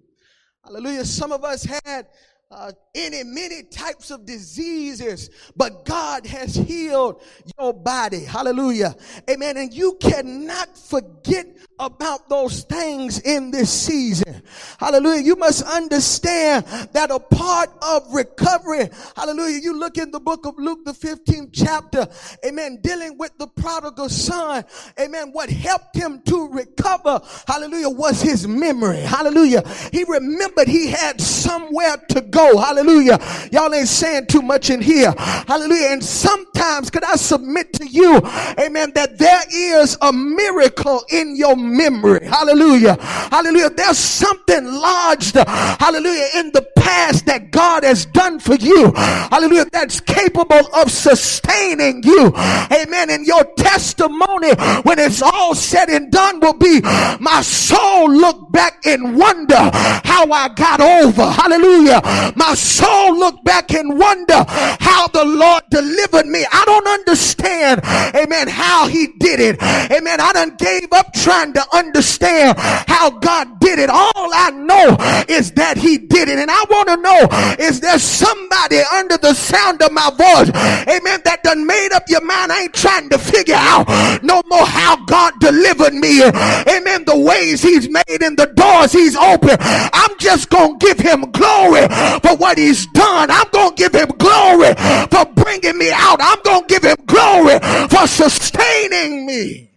Hallelujah. 0.64 1.04
Some 1.04 1.34
of 1.34 1.44
us 1.44 1.66
had 1.84 2.08
uh, 2.52 2.72
any 2.94 3.24
many 3.24 3.64
types 3.64 4.12
of 4.12 4.26
diseases, 4.26 5.30
but 5.56 5.84
God 5.84 6.26
has 6.28 6.56
healed 6.56 7.22
your 7.58 7.74
body. 7.74 8.24
Hallelujah. 8.24 8.96
Amen. 9.30 9.58
And 9.58 9.74
you 9.74 9.98
cannot 10.00 10.78
forget 10.78 11.48
about 11.80 12.30
those 12.30 12.64
things 12.64 13.20
in 13.22 13.52
this 13.52 13.72
season. 13.72 14.42
Hallelujah. 14.80 15.22
You 15.22 15.36
must 15.36 15.64
understand 15.64 16.66
that 16.94 17.12
a 17.12 17.20
part 17.20 17.70
of 17.82 18.14
recovery, 18.14 18.90
hallelujah. 19.16 19.60
You 19.62 19.78
look 19.78 19.98
in 19.98 20.12
the 20.12 20.20
book 20.20 20.46
of 20.46 20.58
Luke, 20.58 20.86
the 20.86 20.94
15th 20.94 21.50
chapter, 21.52 22.08
amen, 22.46 22.80
dealing 22.82 23.18
with 23.18 23.38
the 23.38 23.48
prodigal 23.48 24.08
son, 24.08 24.64
amen. 25.00 25.32
What 25.32 25.50
helped 25.50 25.96
him 25.96 26.22
to 26.28 26.48
recover, 26.50 27.20
hallelujah, 27.48 27.90
was 27.90 28.22
his 28.22 28.48
memory. 28.48 29.02
Hallelujah. 29.02 29.68
He 29.92 30.06
remembered 30.06 30.68
he 30.68 30.88
had 30.88 31.20
somewhere 31.20 31.98
to 32.10 32.22
go. 32.22 32.35
Hallelujah. 32.36 33.20
Y'all 33.52 33.74
ain't 33.74 33.88
saying 33.88 34.28
too 34.28 34.42
much 34.42 34.70
in 34.70 34.82
here. 34.82 35.14
Hallelujah. 35.18 35.90
And 35.92 36.04
sometimes 36.04 36.90
could 36.90 37.04
I 37.04 37.16
submit 37.16 37.74
to 37.74 37.88
you, 37.88 38.18
amen, 38.60 38.92
that 38.96 39.18
there 39.18 39.42
is 39.52 39.98
a 40.02 40.12
miracle 40.12 41.04
in 41.10 41.36
your 41.36 41.56
memory. 41.56 42.26
Hallelujah. 42.26 42.98
Hallelujah. 43.02 43.70
There's 43.70 43.98
something 43.98 44.66
lodged, 44.66 45.36
hallelujah, 45.36 46.28
in 46.36 46.52
the 46.52 46.66
past 46.78 47.26
that 47.26 47.52
God 47.52 47.84
has 47.84 48.06
done 48.06 48.40
for 48.40 48.56
you. 48.56 48.92
Hallelujah. 48.96 49.66
That's 49.72 50.00
capable 50.02 50.68
of 50.76 50.92
sustaining 50.92 52.04
you. 52.04 52.34
Amen. 52.36 53.10
And 53.10 53.26
your 53.26 53.44
testimony, 53.56 54.54
when 54.84 55.00
it's 55.00 55.22
all 55.22 55.56
said 55.56 55.90
and 55.90 56.12
done, 56.12 56.40
will 56.40 56.54
be 56.54 56.82
my 57.20 57.42
soul 57.42 58.12
look 58.12 58.52
back 58.52 58.86
and 58.86 59.18
wonder 59.18 59.58
how 60.04 60.30
I 60.32 60.50
got 60.56 60.82
over. 60.82 61.26
Hallelujah. 61.30 62.02
My 62.36 62.54
soul 62.56 63.18
look 63.18 63.44
back 63.44 63.74
and 63.74 63.98
wonder 64.00 64.46
how 64.48 65.08
the 65.08 65.26
Lord 65.26 65.64
delivered 65.70 66.26
me. 66.26 66.46
I 66.52 66.64
don't 66.66 66.88
understand, 66.88 67.82
amen, 68.16 68.48
how 68.48 68.88
he 68.88 69.08
did 69.20 69.40
it. 69.40 69.62
Amen. 69.92 70.20
I 70.20 70.34
done 70.34 70.56
gave 70.58 70.92
up 70.92 71.14
trying 71.14 71.54
to 71.54 71.64
understand 71.74 72.58
how 72.60 73.10
God 73.10 73.60
did 73.60 73.80
it. 73.80 73.90
All 73.90 74.32
I 74.34 74.52
know 74.52 74.96
is 75.28 75.52
that 75.54 75.78
he 75.78 75.98
did 75.98 76.30
it. 76.30 76.40
And 76.40 76.50
I 76.50 76.64
want 76.70 76.90
to 76.90 76.98
know 76.98 77.66
is 77.66 77.80
there 77.80 78.00
somebody 78.00 78.80
under 78.94 79.18
the 79.18 79.34
sound 79.34 79.82
of 79.82 79.92
my 79.92 80.10
voice, 80.12 80.50
amen, 80.88 81.22
that 81.26 81.42
done 81.44 81.66
made 81.66 81.92
up 81.94 82.04
your 82.08 82.22
mind. 82.22 82.52
I 82.52 82.64
ain't 82.64 82.74
trying 82.74 83.10
to 83.10 83.18
figure 83.18 83.56
out 83.58 83.88
no 84.24 84.42
more 84.48 84.66
how 84.66 85.04
God 85.06 85.34
delivered 85.40 85.94
me. 85.94 86.24
Amen. 86.24 87.06
The 87.06 87.18
ways 87.18 87.62
he's 87.62 87.90
made 87.90 88.22
and 88.22 88.38
the 88.38 88.48
doors 88.48 88.92
he's 88.92 89.16
opened. 89.16 89.58
I'm 89.62 90.18
just 90.20 90.50
going 90.50 90.80
to 90.80 90.86
give 90.86 91.00
him 91.00 91.32
glory 91.32 91.86
for 92.22 92.36
what 92.38 92.58
he's 92.58 92.86
done. 92.88 93.30
I'm 93.32 93.50
going 93.52 93.76
to 93.76 93.76
give 93.76 93.94
him 93.94 94.10
glory 94.18 94.74
for 95.10 95.26
bringing 95.34 95.78
me 95.78 95.92
out. 95.92 96.20
I'm 96.22 96.42
going 96.44 96.62
to 96.62 96.68
give 96.68 96.84
him 96.84 96.98
glory 97.06 97.60
for 97.90 98.08
sustaining 98.08 99.26
me. 99.26 99.72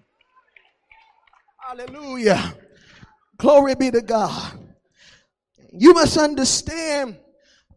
Hallelujah. 1.58 2.54
Glory 3.36 3.74
be 3.74 3.90
to 3.90 4.00
God. 4.00 4.58
You 5.72 5.92
must 5.92 6.16
understand, 6.16 7.18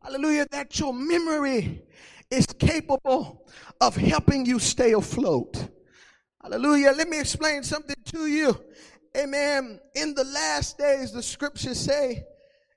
hallelujah, 0.01 0.47
that 0.51 0.79
your 0.79 0.93
memory 0.93 1.81
is 2.29 2.47
capable 2.47 3.45
of 3.79 3.95
helping 3.95 4.45
you 4.45 4.59
stay 4.59 4.93
afloat. 4.93 5.67
Hallelujah. 6.41 6.93
Let 6.95 7.09
me 7.09 7.19
explain 7.19 7.63
something 7.63 7.95
to 8.05 8.27
you. 8.27 8.59
Amen. 9.17 9.79
In 9.95 10.13
the 10.15 10.23
last 10.23 10.77
days, 10.77 11.11
the 11.11 11.21
scriptures 11.21 11.79
say 11.79 12.23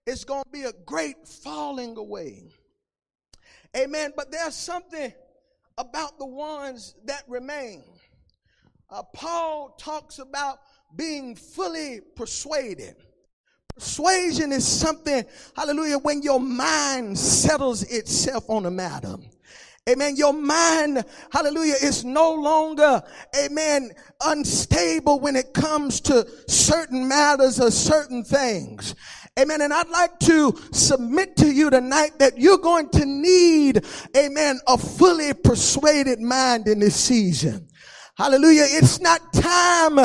it's 0.07 0.25
going 0.25 0.45
to 0.45 0.51
be 0.51 0.65
a 0.65 0.73
great 0.85 1.27
falling 1.27 1.97
away. 1.97 2.51
Amen. 3.77 4.13
But 4.17 4.31
there's 4.31 4.55
something 4.55 5.13
about 5.79 6.19
the 6.19 6.27
ones 6.27 6.95
that 7.07 7.23
remain. 7.27 7.83
Uh, 8.91 9.03
Paul 9.15 9.75
talks 9.79 10.19
about 10.19 10.59
being 10.95 11.35
fully 11.35 12.01
persuaded. 12.15 12.95
Persuasion 13.75 14.53
is 14.53 14.67
something, 14.67 15.25
hallelujah, 15.57 15.99
when 15.99 16.23
your 16.23 16.39
mind 16.39 17.19
settles 17.19 17.83
itself 17.83 18.49
on 18.49 18.67
a 18.67 18.71
matter. 18.71 19.17
Amen. 19.89 20.17
Your 20.17 20.33
mind, 20.33 21.05
hallelujah, 21.31 21.75
is 21.83 22.05
no 22.05 22.33
longer, 22.33 23.03
amen, 23.37 23.91
unstable 24.25 25.21
when 25.21 25.37
it 25.37 25.53
comes 25.53 26.01
to 26.03 26.27
certain 26.49 27.07
matters 27.07 27.61
or 27.61 27.71
certain 27.71 28.25
things. 28.25 28.95
Amen. 29.37 29.63
And 29.63 29.73
I'd 29.73 29.89
like 29.89 30.17
to 30.21 30.55
submit 30.71 31.37
to 31.39 31.51
you 31.51 31.69
tonight 31.69 32.21
that 32.21 32.39
you're 32.39 32.59
going 32.59 32.89
to 32.91 33.05
need, 33.05 33.85
amen, 34.17 34.61
a 34.69 34.79
fully 34.79 35.35
persuaded 35.35 36.21
mind 36.21 36.69
in 36.69 36.79
this 36.79 36.95
season. 36.95 37.67
Hallelujah. 38.17 38.67
It's 38.69 39.01
not 39.01 39.33
time, 39.33 39.99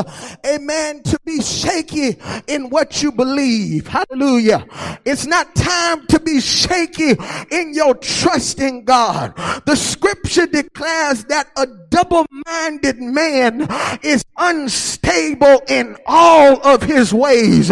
amen, 0.43 1.03
to 1.03 1.19
be 1.25 1.43
shaky 1.43 2.17
in 2.47 2.71
what 2.71 3.03
you 3.03 3.11
believe. 3.11 3.85
Hallelujah. 3.85 4.65
It's 5.05 5.27
not 5.27 5.53
time 5.53 6.07
to 6.07 6.19
be 6.19 6.41
shaky 6.41 7.15
in 7.51 7.75
your 7.75 7.93
trust 7.93 8.61
in 8.61 8.83
God. 8.83 9.35
The 9.67 9.75
scripture 9.75 10.47
declares 10.47 11.25
that 11.25 11.51
a 11.55 11.67
double-minded 11.91 12.97
man 12.99 13.67
is 14.01 14.25
unstable 14.37 15.61
in 15.67 15.95
all 16.07 16.65
of 16.65 16.81
his 16.81 17.13
ways. 17.13 17.69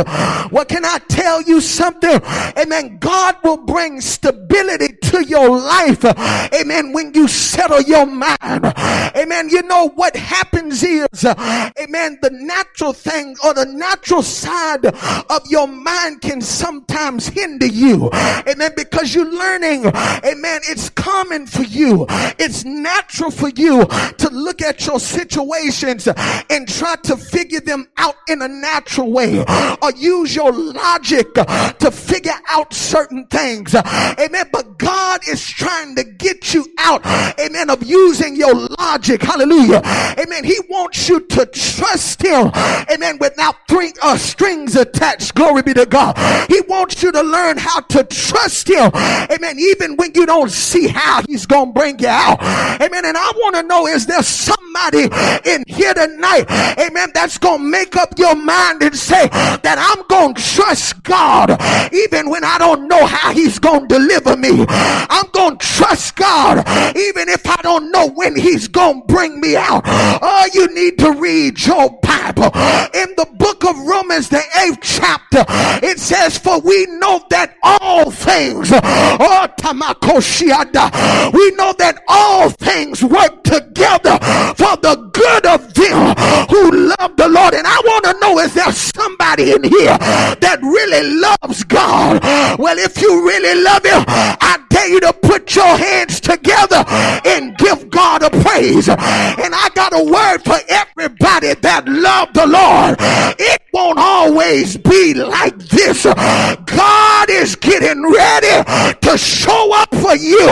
What 0.52 0.70
can 0.70 0.86
I 0.86 1.00
tell 1.08 1.42
you 1.42 1.62
something? 1.62 2.22
Amen. 2.56 3.00
God 3.00 3.38
will 3.44 3.58
bring 3.58 4.02
stability 4.02 4.98
to 5.02 5.26
your 5.26 5.50
life. 5.50 6.06
Amen. 6.54 6.94
When 6.94 7.12
you 7.16 7.28
settle 7.28 7.82
your 7.82 8.06
mind. 8.06 8.72
Amen. 9.16 9.50
You 9.50 9.64
know 9.64 9.90
what 9.90 10.16
happens 10.28 10.84
is, 10.84 11.26
amen, 11.26 12.20
the 12.22 12.30
natural 12.32 12.94
thing 12.94 13.36
or 13.44 13.54
the 13.54 13.66
natural 13.66 14.22
side 14.22 14.86
of 14.86 15.42
your 15.50 15.68
mind 15.68 16.22
can 16.22 16.42
sometimes 16.42 17.28
hinder 17.28 17.66
you. 17.66 18.10
Amen. 18.14 18.72
Because 18.76 19.16
you're 19.16 19.32
learning, 19.32 19.86
amen, 19.86 20.62
it's 20.70 20.90
common 20.90 21.48
for 21.48 21.64
you. 21.64 22.06
It's 22.38 22.66
natural 22.66 23.32
for 23.32 23.50
you 23.50 23.86
to 23.86 24.30
look 24.32 24.62
at 24.62 24.86
your 24.86 25.00
situations 25.00 26.08
and 26.50 26.68
try 26.68 26.96
to 27.04 27.16
figure 27.16 27.62
them 27.62 27.88
out 27.98 28.16
in 28.28 28.42
a 28.42 28.48
natural 28.48 29.12
way 29.12 29.40
or 29.82 29.92
use 29.96 30.36
your 30.36 30.52
logic 30.52 31.34
to 31.34 31.90
figure 31.92 32.40
out 32.50 32.74
certain 32.74 33.26
things. 33.28 33.74
Amen. 33.76 34.50
But 34.52 34.78
God 34.78 35.22
is 35.28 35.48
trying 35.48 35.96
to 35.96 36.04
get 36.04 36.54
you 36.54 36.68
out, 36.80 37.06
amen, 37.40 37.70
of 37.70 37.84
using 37.84 38.36
your 38.36 38.54
logic. 38.78 39.22
Hallelujah. 39.22 39.82
Amen. 40.20 40.44
He 40.44 40.60
wants 40.70 41.08
you 41.10 41.20
to 41.20 41.46
trust 41.46 42.22
him. 42.22 42.52
Amen. 42.92 43.18
Without 43.20 43.56
three 43.68 43.94
uh, 44.02 44.18
strings 44.18 44.76
attached. 44.76 45.36
Glory 45.36 45.62
be 45.62 45.74
to 45.74 45.86
God. 45.86 46.18
He 46.50 46.62
wants 46.62 47.04
you 47.04 47.12
to 47.12 47.22
learn 47.22 47.58
how 47.58 47.82
to 47.82 48.04
trust 48.04 48.68
him. 48.68 48.92
Amen. 48.96 49.58
Even 49.60 49.96
when 49.96 50.12
you 50.16 50.26
don't 50.26 50.52
see 50.52 50.88
how 50.88 51.22
he's 51.28 51.46
going 51.46 51.74
to 51.74 51.80
bring 51.80 52.00
you 52.00 52.08
out. 52.08 52.42
Amen. 52.82 53.06
And 53.06 53.18
I 53.18 53.32
want 53.36 53.56
to 53.56 53.64
know, 53.64 53.88
is 53.88 54.06
there 54.06 54.24
somebody 54.24 55.04
in 55.46 55.64
here 55.68 55.94
tonight? 55.94 56.46
Amen. 56.80 57.12
That's 57.14 57.38
going 57.38 57.60
to 57.60 57.68
make 57.68 57.96
up 57.96 58.18
your 58.18 58.36
mind 58.36 58.82
and 58.84 58.96
say 58.96 59.28
that 59.28 59.78
I'm 59.78 60.06
going 60.08 60.34
to 60.36 60.42
trust 60.42 61.04
God 61.04 61.52
even 61.94 62.30
when 62.30 62.44
I 62.44 62.58
don't 62.58 62.88
know 62.88 63.06
how 63.06 63.32
he's 63.34 63.60
going 63.60 63.88
to 63.88 64.00
deliver 64.00 64.36
me. 64.36 64.66
I'm 64.70 65.30
going 65.32 65.58
to 65.58 65.66
trust 65.66 66.16
God 66.16 66.60
even 66.98 67.30
if 67.30 67.46
I 67.48 67.62
don't 67.62 67.92
know 67.92 68.08
when 68.10 68.36
he's 68.36 68.68
going 68.68 69.02
to 69.02 69.08
bring 69.08 69.40
me 69.40 69.56
out. 69.56 69.84
Oh, 70.22 70.48
you 70.54 70.68
need 70.74 70.98
to 71.00 71.12
read 71.14 71.66
your 71.66 72.00
Bible. 72.02 72.52
In 72.94 73.14
the 73.16 73.28
book 73.38 73.66
of 73.66 73.78
Romans, 73.80 74.30
the 74.30 74.42
eighth 74.62 74.80
chapter, 74.82 75.46
it 75.86 76.00
says, 76.00 76.38
For 76.38 76.60
we 76.60 76.86
know 76.98 77.24
that 77.30 77.56
all 77.64 78.12
things, 78.12 78.72
oh, 78.74 79.48
tamakoshiada, 79.60 81.34
we 81.34 81.52
know 81.52 81.74
that 81.78 82.04
all 82.08 82.50
things 82.50 83.04
work 83.04 83.44
together 83.44 84.18
for 84.56 84.76
the 84.78 85.10
good 85.14 85.46
of 85.46 85.74
them 85.74 86.16
who 86.50 86.88
love 87.00 87.16
the 87.18 87.28
Lord. 87.28 87.54
And 87.54 87.66
I 87.68 87.82
want 87.86 88.06
to 88.06 88.20
know, 88.20 88.40
is 88.40 88.54
there 88.54 88.72
somebody 88.72 89.52
in 89.52 89.64
here 89.64 89.98
that 89.98 90.60
really 90.62 91.20
loves 91.20 91.64
God? 91.64 92.22
Well, 92.60 92.78
if 92.78 93.02
you 93.02 93.26
really 93.26 93.62
love 93.64 93.84
Him, 93.84 94.04
I 94.08 94.60
dare 94.70 94.90
you 94.90 95.00
to 95.02 95.14
put 95.14 95.56
your 95.56 95.78
hands 95.78 96.20
together 96.20 96.84
and 97.26 97.58
give 97.58 97.90
God 97.90 98.24
a 98.24 98.30
praise. 98.30 98.90
And 98.90 99.54
I 99.54 99.70
got 99.76 99.94
a 99.98 100.04
word 100.04 100.40
for 100.44 100.58
everybody 100.70 101.54
that 101.56 101.88
love 101.88 102.34
the 102.34 102.46
Lord. 102.46 102.96
It 103.40 103.62
won't 103.74 103.98
always 103.98 104.78
be 104.78 105.14
like 105.14 105.58
this. 105.58 106.04
God 106.04 107.30
is 107.30 107.56
getting 107.56 108.04
ready 108.04 108.64
to 109.02 109.18
show 109.18 109.74
up 109.74 109.94
for 109.96 110.16
you. 110.16 110.46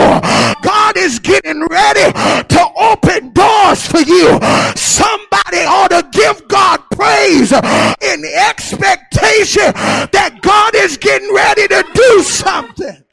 God 0.62 0.96
is 0.96 1.18
getting 1.18 1.64
ready 1.66 2.12
to 2.12 2.68
open 2.76 3.32
doors 3.32 3.86
for 3.86 4.00
you. 4.00 4.38
Somebody 4.74 5.62
ought 5.66 5.90
to 5.90 6.08
give 6.10 6.46
God 6.48 6.80
praise 6.90 7.52
in 7.52 8.24
expectation 8.24 9.70
that 10.10 10.38
God 10.42 10.74
is 10.74 10.96
getting 10.96 11.32
ready 11.32 11.68
to 11.68 11.84
do 11.94 12.22
something. 12.22 13.04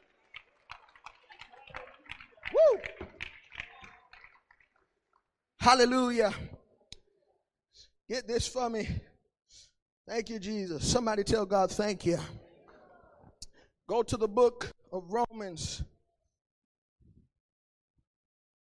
Woo. 2.53 2.92
Hallelujah. 5.63 6.33
Get 8.09 8.27
this 8.27 8.45
for 8.45 8.69
me. 8.69 8.85
Thank 10.05 10.29
you, 10.29 10.37
Jesus. 10.37 10.85
Somebody 10.85 11.23
tell 11.23 11.45
God, 11.45 11.71
thank 11.71 12.05
you. 12.05 12.19
Go 13.87 14.03
to 14.03 14.17
the 14.17 14.27
book 14.27 14.69
of 14.91 15.05
Romans, 15.09 15.81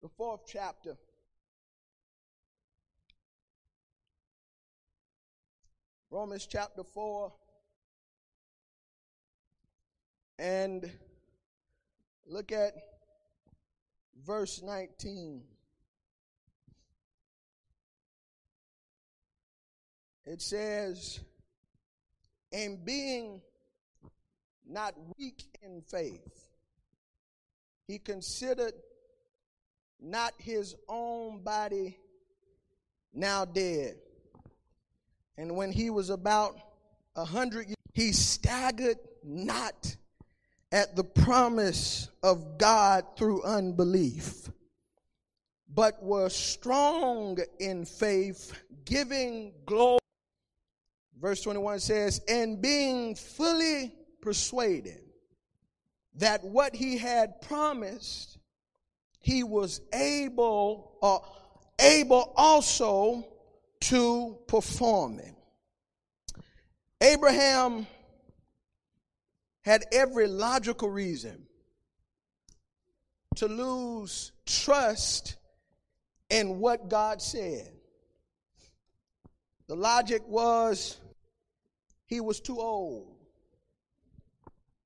the 0.03 0.11
fourth 0.19 0.43
chapter. 0.47 0.99
Romans 6.11 6.47
chapter 6.47 6.85
4. 6.85 7.33
And 10.39 10.91
look 12.27 12.53
at 12.53 12.75
verse 14.27 14.61
19. 14.63 15.45
It 20.25 20.41
says, 20.41 21.21
and 22.53 22.85
being 22.85 23.41
not 24.69 24.95
weak 25.19 25.45
in 25.63 25.83
faith, 25.83 26.49
he 27.87 27.99
considered 27.99 28.75
not 30.01 30.33
his 30.39 30.75
own 30.89 31.43
body 31.43 31.99
now 33.13 33.45
dead. 33.45 33.97
And 35.37 35.57
when 35.57 35.73
he 35.73 35.91
was 35.91 36.11
about 36.11 36.57
a 37.17 37.25
hundred 37.25 37.69
years, 37.69 37.77
he 37.95 38.13
staggered 38.13 38.99
not 39.25 39.97
at 40.71 40.97
the 40.97 41.05
promise 41.05 42.09
of 42.23 42.59
God 42.59 43.05
through 43.17 43.43
unbelief, 43.43 44.51
but 45.75 46.03
was 46.03 46.35
strong 46.35 47.39
in 47.59 47.85
faith, 47.85 48.53
giving 48.85 49.53
glory 49.67 49.99
Verse 51.23 51.41
21 51.43 51.79
says, 51.79 52.21
And 52.27 52.61
being 52.61 53.15
fully 53.15 53.95
persuaded 54.21 55.01
that 56.17 56.43
what 56.43 56.75
he 56.75 56.99
had 56.99 57.41
promised, 57.43 58.39
he 59.21 59.45
was 59.45 59.81
able, 59.95 60.99
uh, 61.01 61.19
able 61.81 62.33
also 62.37 63.25
to 63.83 64.37
perform 64.49 65.21
it. 65.21 65.35
Abraham 67.01 67.87
had 69.65 69.85
every 69.93 70.27
logical 70.27 70.91
reason 70.91 71.47
to 73.37 73.47
lose 73.47 74.33
trust 74.45 75.37
in 76.31 76.59
what 76.59 76.89
God 76.89 77.23
said. 77.23 77.73
The 79.69 79.77
logic 79.77 80.23
was 80.27 80.99
he 82.13 82.21
was 82.21 82.41
too 82.41 82.61
old. 82.61 83.17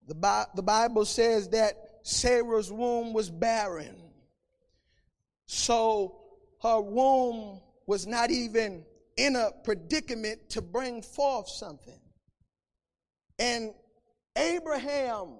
The, 0.06 0.14
Bi- 0.14 0.46
the 0.54 0.62
Bible 0.62 1.04
says 1.04 1.48
that 1.48 1.74
Sarah's 2.04 2.70
womb 2.70 3.12
was 3.12 3.30
barren. 3.30 3.96
So 5.46 6.20
her 6.62 6.80
womb 6.80 7.60
was 7.88 8.06
not 8.06 8.30
even 8.30 8.84
in 9.16 9.34
a 9.34 9.50
predicament 9.64 10.50
to 10.50 10.62
bring 10.62 11.02
forth 11.02 11.48
something. 11.48 11.98
And 13.40 13.74
Abraham 14.36 15.38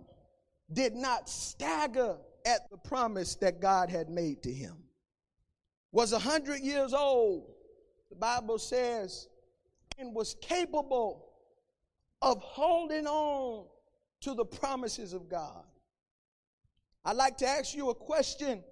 did 0.72 0.96
not 0.96 1.29
stagger 1.29 2.16
at 2.44 2.68
the 2.68 2.79
promise 2.79 3.37
that 3.37 3.61
God 3.61 3.90
had 3.90 4.11
made 4.11 4.42
to 4.42 4.53
him. 4.53 4.75
Was 5.92 6.12
a 6.12 6.18
hundred 6.18 6.62
years 6.62 6.92
old, 6.92 7.53
the 8.11 8.16
Bible 8.16 8.59
says, 8.59 9.29
and 9.99 10.12
was 10.12 10.35
capable 10.40 11.26
of 12.22 12.40
holding 12.40 13.07
on 13.07 13.66
to 14.22 14.35
the 14.35 14.44
promises 14.44 15.12
of 15.12 15.29
God. 15.29 15.64
I'd 17.05 17.16
like 17.16 17.37
to 17.38 17.46
ask 17.46 17.74
you 17.74 17.90
a 17.90 17.94
question. 17.94 18.64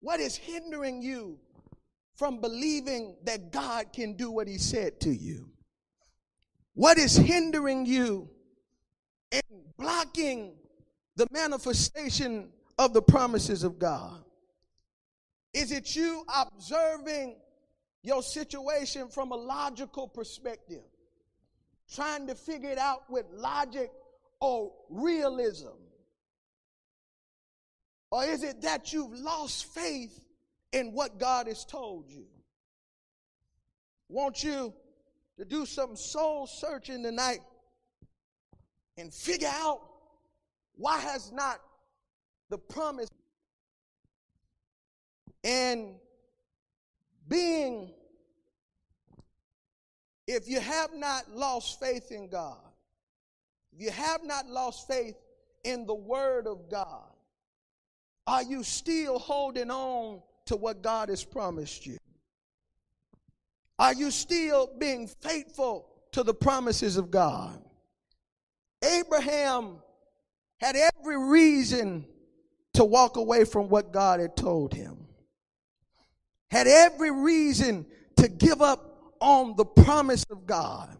What 0.00 0.20
is 0.20 0.36
hindering 0.36 1.02
you 1.02 1.38
from 2.14 2.40
believing 2.40 3.16
that 3.24 3.52
God 3.52 3.92
can 3.92 4.14
do 4.14 4.30
what 4.30 4.48
He 4.48 4.58
said 4.58 5.00
to 5.00 5.10
you? 5.10 5.50
What 6.74 6.98
is 6.98 7.16
hindering 7.16 7.86
you 7.86 8.28
and 9.32 9.42
blocking 9.78 10.56
the 11.16 11.26
manifestation 11.30 12.50
of 12.78 12.92
the 12.92 13.02
promises 13.02 13.64
of 13.64 13.78
God? 13.78 14.22
Is 15.54 15.72
it 15.72 15.96
you 15.96 16.24
observing 16.34 17.36
your 18.02 18.22
situation 18.22 19.08
from 19.08 19.32
a 19.32 19.36
logical 19.36 20.06
perspective, 20.06 20.82
trying 21.94 22.26
to 22.26 22.34
figure 22.34 22.70
it 22.70 22.78
out 22.78 23.10
with 23.10 23.26
logic 23.32 23.90
or 24.40 24.72
realism? 24.90 25.68
Or 28.10 28.24
is 28.24 28.42
it 28.42 28.62
that 28.62 28.92
you've 28.92 29.18
lost 29.18 29.66
faith 29.74 30.24
in 30.72 30.92
what 30.92 31.18
God 31.18 31.46
has 31.46 31.64
told 31.64 32.08
you? 32.08 32.26
Want 34.08 34.44
you 34.44 34.72
to 35.38 35.44
do 35.44 35.66
some 35.66 35.96
soul 35.96 36.46
searching 36.46 37.02
tonight 37.02 37.40
and 38.96 39.12
figure 39.12 39.50
out 39.52 39.80
why 40.76 40.98
has 40.98 41.32
not 41.32 41.60
the 42.48 42.58
promise 42.58 43.08
and 45.42 45.96
being 47.28 47.92
if 50.26 50.48
you 50.48 50.60
have 50.60 50.92
not 50.94 51.30
lost 51.34 51.78
faith 51.80 52.10
in 52.10 52.28
God, 52.28 52.58
if 53.72 53.80
you 53.80 53.90
have 53.90 54.24
not 54.24 54.48
lost 54.48 54.88
faith 54.88 55.16
in 55.64 55.86
the 55.86 55.94
Word 55.94 56.46
of 56.46 56.70
God, 56.70 57.10
are 58.26 58.42
you 58.42 58.62
still 58.62 59.18
holding 59.18 59.70
on 59.70 60.20
to 60.46 60.56
what 60.56 60.82
God 60.82 61.08
has 61.10 61.22
promised 61.24 61.86
you? 61.86 61.98
Are 63.78 63.92
you 63.94 64.10
still 64.10 64.70
being 64.78 65.06
faithful 65.06 65.86
to 66.12 66.22
the 66.22 66.34
promises 66.34 66.96
of 66.96 67.10
God? 67.10 67.62
Abraham 68.82 69.76
had 70.58 70.76
every 70.76 71.18
reason 71.18 72.06
to 72.74 72.84
walk 72.84 73.16
away 73.16 73.44
from 73.44 73.68
what 73.68 73.92
God 73.92 74.20
had 74.20 74.36
told 74.36 74.74
him, 74.74 75.06
had 76.50 76.66
every 76.66 77.10
reason 77.10 77.86
to 78.16 78.28
give 78.28 78.62
up 78.62 78.95
on 79.26 79.56
the 79.56 79.64
promise 79.64 80.24
of 80.30 80.46
God. 80.46 80.96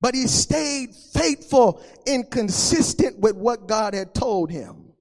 But 0.00 0.14
he 0.14 0.26
stayed 0.26 0.94
faithful 0.94 1.82
and 2.06 2.28
consistent 2.28 3.20
with 3.20 3.36
what 3.36 3.68
God 3.68 3.94
had 3.94 4.12
told 4.12 4.50
him. 4.50 4.92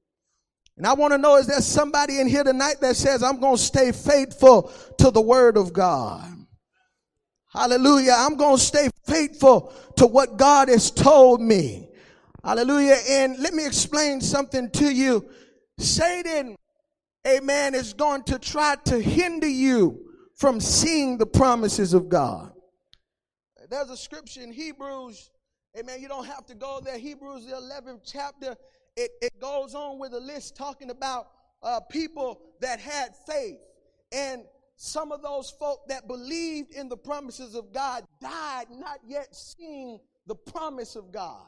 And 0.78 0.86
I 0.86 0.94
want 0.94 1.14
to 1.14 1.18
know 1.18 1.38
is 1.38 1.48
there 1.48 1.62
somebody 1.62 2.20
in 2.20 2.28
here 2.28 2.44
tonight 2.44 2.76
that 2.82 2.96
says, 2.96 3.24
I'm 3.24 3.40
going 3.40 3.58
to 3.58 3.62
stay 3.62 3.92
faithful 3.92 4.72
to 5.00 5.10
the 5.10 5.22
word 5.22 5.58
of 5.58 5.74
God? 5.74 6.32
Hallelujah. 7.52 8.14
I'm 8.16 8.36
going 8.36 8.58
to 8.58 8.64
stay 8.64 8.90
faithful 9.08 9.74
to 9.96 10.06
what 10.06 10.38
God 10.38 10.70
has 10.70 10.92
told 10.92 11.42
me. 11.42 11.90
Hallelujah. 12.44 12.98
And 13.10 13.40
let 13.40 13.56
me 13.56 13.66
explain 13.66 14.22
something 14.22 14.70
to 14.72 14.94
you. 14.94 15.28
Satan, 15.80 16.56
amen, 17.28 17.74
is 17.74 17.94
going 17.94 18.24
to 18.26 18.38
try 18.38 18.76
to 18.86 19.00
hinder 19.00 19.48
you 19.48 20.07
from 20.38 20.60
seeing 20.60 21.18
the 21.18 21.26
promises 21.26 21.94
of 21.94 22.10
God. 22.10 22.54
There's 23.70 23.90
a 23.90 23.98
scripture 23.98 24.42
in 24.42 24.54
Hebrews, 24.54 25.30
amen. 25.78 26.02
You 26.02 26.08
don't 26.08 26.26
have 26.26 26.46
to 26.46 26.56
go 26.56 26.80
there. 26.82 26.98
Hebrews, 26.98 27.46
the 27.46 27.54
11th 27.54 28.02
chapter 28.06 28.56
it, 28.98 29.12
it 29.22 29.40
goes 29.40 29.76
on 29.76 30.00
with 30.00 30.14
a 30.14 30.20
list 30.20 30.56
talking 30.56 30.90
about 30.90 31.28
uh, 31.62 31.80
people 31.80 32.42
that 32.60 32.80
had 32.80 33.16
faith. 33.28 33.60
And 34.12 34.44
some 34.76 35.12
of 35.12 35.22
those 35.22 35.52
folk 35.52 35.88
that 35.88 36.08
believed 36.08 36.74
in 36.74 36.90
the 36.90 36.98
promises 36.98 37.54
of 37.56 37.72
God 37.72 38.06
died 38.20 38.66
not 38.72 39.00
yet 39.08 39.36
seeing 39.36 40.00
the 40.26 40.36
promise 40.36 40.96
of 40.96 41.12
God. 41.12 41.46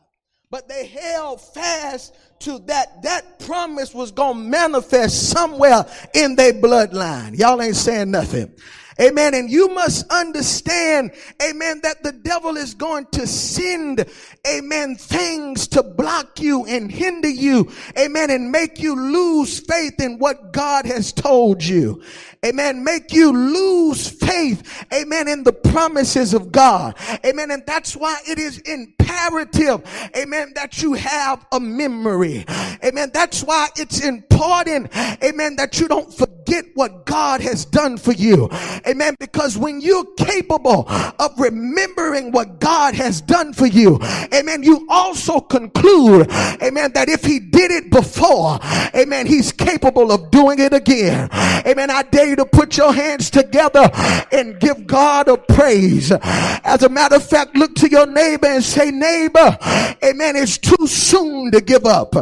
But 0.52 0.68
they 0.68 0.88
held 0.88 1.42
fast 1.42 2.16
to 2.40 2.58
that. 2.66 3.04
That 3.04 3.38
promise 3.38 3.94
was 3.94 4.12
going 4.12 4.36
to 4.36 4.50
manifest 4.50 5.30
somewhere 5.30 5.86
in 6.16 6.36
their 6.36 6.54
bloodline. 6.54 7.38
Y'all 7.38 7.62
ain't 7.62 7.76
saying 7.76 8.10
nothing. 8.10 8.52
Amen. 9.00 9.34
And 9.34 9.50
you 9.50 9.70
must 9.70 10.10
understand, 10.12 11.12
amen, 11.42 11.80
that 11.84 12.04
the 12.04 12.12
devil 12.12 12.58
is 12.58 12.74
going 12.74 13.06
to 13.14 13.26
send, 13.26 14.06
amen, 14.46 14.96
things 14.96 15.68
to 15.70 15.84
block 15.84 16.40
you 16.40 16.66
and 16.66 16.92
hinder 16.92 17.30
you, 17.30 17.72
amen, 17.98 18.30
and 18.30 18.52
make 18.52 18.80
you 18.80 18.96
lose 18.96 19.60
faith 19.60 20.02
in 20.02 20.20
what 20.20 20.52
God 20.52 20.86
has 20.86 21.14
told 21.14 21.64
you. 21.64 22.02
Amen. 22.46 22.86
Make 22.86 23.12
you 23.12 23.34
lose 23.34 24.08
faith. 24.08 24.86
Amen. 24.94 25.28
In 25.28 25.44
the 25.44 25.52
promises 25.52 26.34
of 26.34 26.54
God. 26.54 26.96
Amen. 27.26 27.52
And 27.52 27.64
that's 27.66 27.98
why 27.98 28.18
it 28.26 28.40
is 28.40 28.60
imperative. 28.60 29.82
Amen. 30.16 30.54
That 30.56 30.82
you 30.82 30.94
have 30.94 31.46
a 31.52 31.60
memory. 31.60 32.46
Amen. 32.82 33.12
That's 33.14 33.44
why 33.44 33.68
it's 33.76 34.06
important. 34.06 34.90
Amen. 35.22 35.58
That 35.58 35.82
you 35.82 35.90
don't 35.90 36.14
forget 36.14 36.29
what 36.74 37.06
God 37.06 37.42
has 37.42 37.66
done 37.66 37.98
for 37.98 38.12
you. 38.14 38.50
Amen. 38.88 39.16
Because 39.20 39.58
when 39.58 39.82
you're 39.82 40.06
capable 40.16 40.86
of 40.88 41.40
remembering 41.40 42.32
what 42.32 42.60
God 42.60 42.96
has 42.96 43.22
done 43.22 43.54
for 43.54 43.68
you, 43.68 44.00
amen, 44.34 44.64
you 44.64 44.88
also 44.90 45.40
conclude, 45.40 46.30
amen, 46.62 46.92
that 46.94 47.10
if 47.10 47.24
he 47.24 47.40
did 47.40 47.72
it 47.72 47.90
before, 47.92 48.60
amen, 48.96 49.28
he's 49.28 49.52
capable 49.52 50.12
of 50.12 50.32
doing 50.32 50.60
it 50.60 50.74
again. 50.74 51.30
Amen. 51.66 51.90
I 51.90 52.04
dare 52.04 52.30
you 52.30 52.36
to 52.38 52.46
put 52.46 52.78
your 52.78 52.94
hands 52.94 53.30
together 53.30 53.90
and 54.32 54.60
give 54.60 54.88
God 54.88 55.28
a 55.28 55.38
praise. 55.38 56.12
As 56.12 56.84
a 56.84 56.90
matter 56.90 57.16
of 57.16 57.28
fact, 57.28 57.56
look 57.56 57.76
to 57.76 57.90
your 57.90 58.06
neighbor 58.06 58.48
and 58.48 58.64
say, 58.64 58.92
neighbor, 58.92 59.58
amen, 60.04 60.36
it's 60.36 60.58
too 60.58 60.88
soon 60.88 61.52
to 61.52 61.62
give 61.62 61.86
up. 61.86 62.14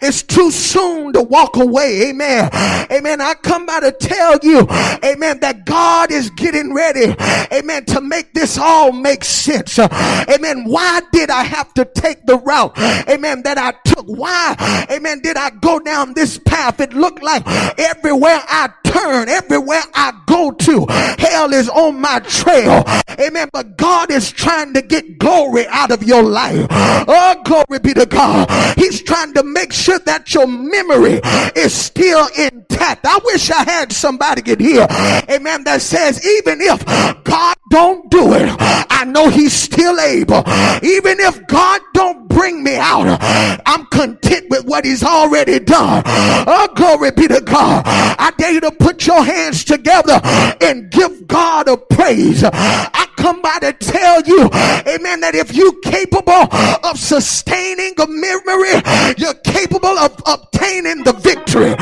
It's 0.00 0.22
too 0.22 0.50
soon 0.50 1.12
to 1.12 1.22
walk 1.22 1.56
away. 1.56 2.10
Amen. 2.10 2.50
Amen. 2.90 3.20
I 3.20 3.34
come 3.34 3.65
to 3.66 3.92
tell 3.92 4.38
you, 4.42 4.66
amen, 5.04 5.40
that 5.40 5.64
God 5.64 6.10
is 6.10 6.30
getting 6.30 6.74
ready, 6.74 7.14
amen, 7.52 7.84
to 7.86 8.00
make 8.00 8.32
this 8.32 8.58
all 8.58 8.92
make 8.92 9.24
sense. 9.24 9.78
Amen. 9.78 10.64
Why 10.64 11.00
did 11.12 11.30
I 11.30 11.42
have 11.42 11.72
to 11.74 11.84
take 11.84 12.24
the 12.26 12.38
route, 12.38 12.76
amen, 13.08 13.42
that 13.42 13.58
I 13.58 13.72
took? 13.84 14.06
Why, 14.06 14.86
amen, 14.90 15.20
did 15.20 15.36
I 15.36 15.50
go 15.50 15.78
down 15.78 16.14
this 16.14 16.38
path? 16.38 16.80
It 16.80 16.92
looked 16.92 17.22
like 17.22 17.46
everywhere 17.78 18.40
I 18.48 18.70
turn, 18.96 19.28
everywhere 19.28 19.82
I 19.94 20.12
go 20.26 20.50
to, 20.52 20.86
hell 21.18 21.52
is 21.52 21.68
on 21.68 22.00
my 22.00 22.20
trail. 22.20 22.84
Amen. 23.18 23.48
But 23.52 23.76
God 23.76 24.10
is 24.10 24.30
trying 24.30 24.74
to 24.74 24.82
get 24.82 25.18
glory 25.18 25.66
out 25.68 25.90
of 25.90 26.02
your 26.02 26.22
life. 26.22 26.66
Oh, 26.70 27.42
glory 27.44 27.80
be 27.80 27.94
to 27.94 28.06
God. 28.06 28.50
He's 28.76 29.02
trying 29.02 29.34
to 29.34 29.42
make 29.42 29.72
sure 29.72 29.98
that 30.00 30.34
your 30.34 30.46
memory 30.46 31.20
is 31.54 31.74
still 31.74 32.28
intact. 32.38 33.06
I 33.06 33.18
wish 33.24 33.50
I 33.50 33.64
had 33.64 33.92
somebody 33.92 34.42
get 34.42 34.60
here. 34.60 34.86
Amen. 35.30 35.64
That 35.64 35.82
says, 35.82 36.24
even 36.24 36.60
if 36.60 36.84
God 37.24 37.56
don't 37.70 38.10
do 38.10 38.32
it, 38.34 38.54
I 38.60 39.04
know 39.04 39.28
he's 39.28 39.52
still 39.52 39.98
able. 39.98 40.42
Even 40.82 41.20
if 41.20 41.46
God 41.46 41.80
don't 41.94 42.28
bring 42.28 42.62
me 42.62 42.76
out, 42.76 43.18
I'm 43.66 43.86
content 43.86 44.46
with 44.50 44.64
what 44.64 44.84
he's 44.84 45.02
already 45.02 45.58
done. 45.58 46.02
Oh, 46.06 46.68
glory 46.74 47.10
be 47.12 47.28
to 47.28 47.40
God. 47.40 47.82
I 47.86 48.32
dare 48.36 48.52
you 48.52 48.60
to 48.60 48.70
put 48.86 49.04
your 49.04 49.24
hands 49.24 49.64
together 49.64 50.20
and 50.60 50.90
give 50.92 51.26
God 51.26 51.66
a 51.68 51.76
praise. 51.76 52.44
I 52.44 53.05
come 53.16 53.42
by 53.42 53.58
to 53.60 53.72
tell 53.72 54.22
you, 54.22 54.44
amen, 54.44 55.20
that 55.20 55.34
if 55.34 55.54
you're 55.54 55.78
capable 55.80 56.48
of 56.84 56.98
sustaining 56.98 57.94
a 57.98 58.06
memory, 58.06 58.80
you're 59.18 59.34
capable 59.44 59.98
of 59.98 60.14
obtaining 60.26 61.02
the 61.04 61.12
victory. 61.12 61.74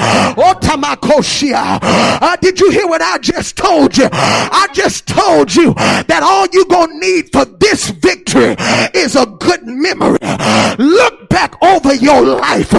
Uh, 1.56 2.36
did 2.40 2.60
you 2.60 2.70
hear 2.70 2.86
what 2.86 3.02
I 3.02 3.18
just 3.18 3.56
told 3.56 3.96
you? 3.96 4.08
I 4.12 4.68
just 4.72 5.06
told 5.06 5.54
you 5.54 5.74
that 5.74 6.20
all 6.22 6.46
you're 6.52 6.64
going 6.66 7.00
to 7.00 7.06
need 7.06 7.30
for 7.32 7.44
this 7.44 7.90
victory 7.90 8.56
is 8.94 9.16
a 9.16 9.26
good 9.26 9.66
memory. 9.66 10.18
Look 10.78 11.28
back 11.28 11.60
over 11.62 11.94
your 11.94 12.22
life 12.22 12.72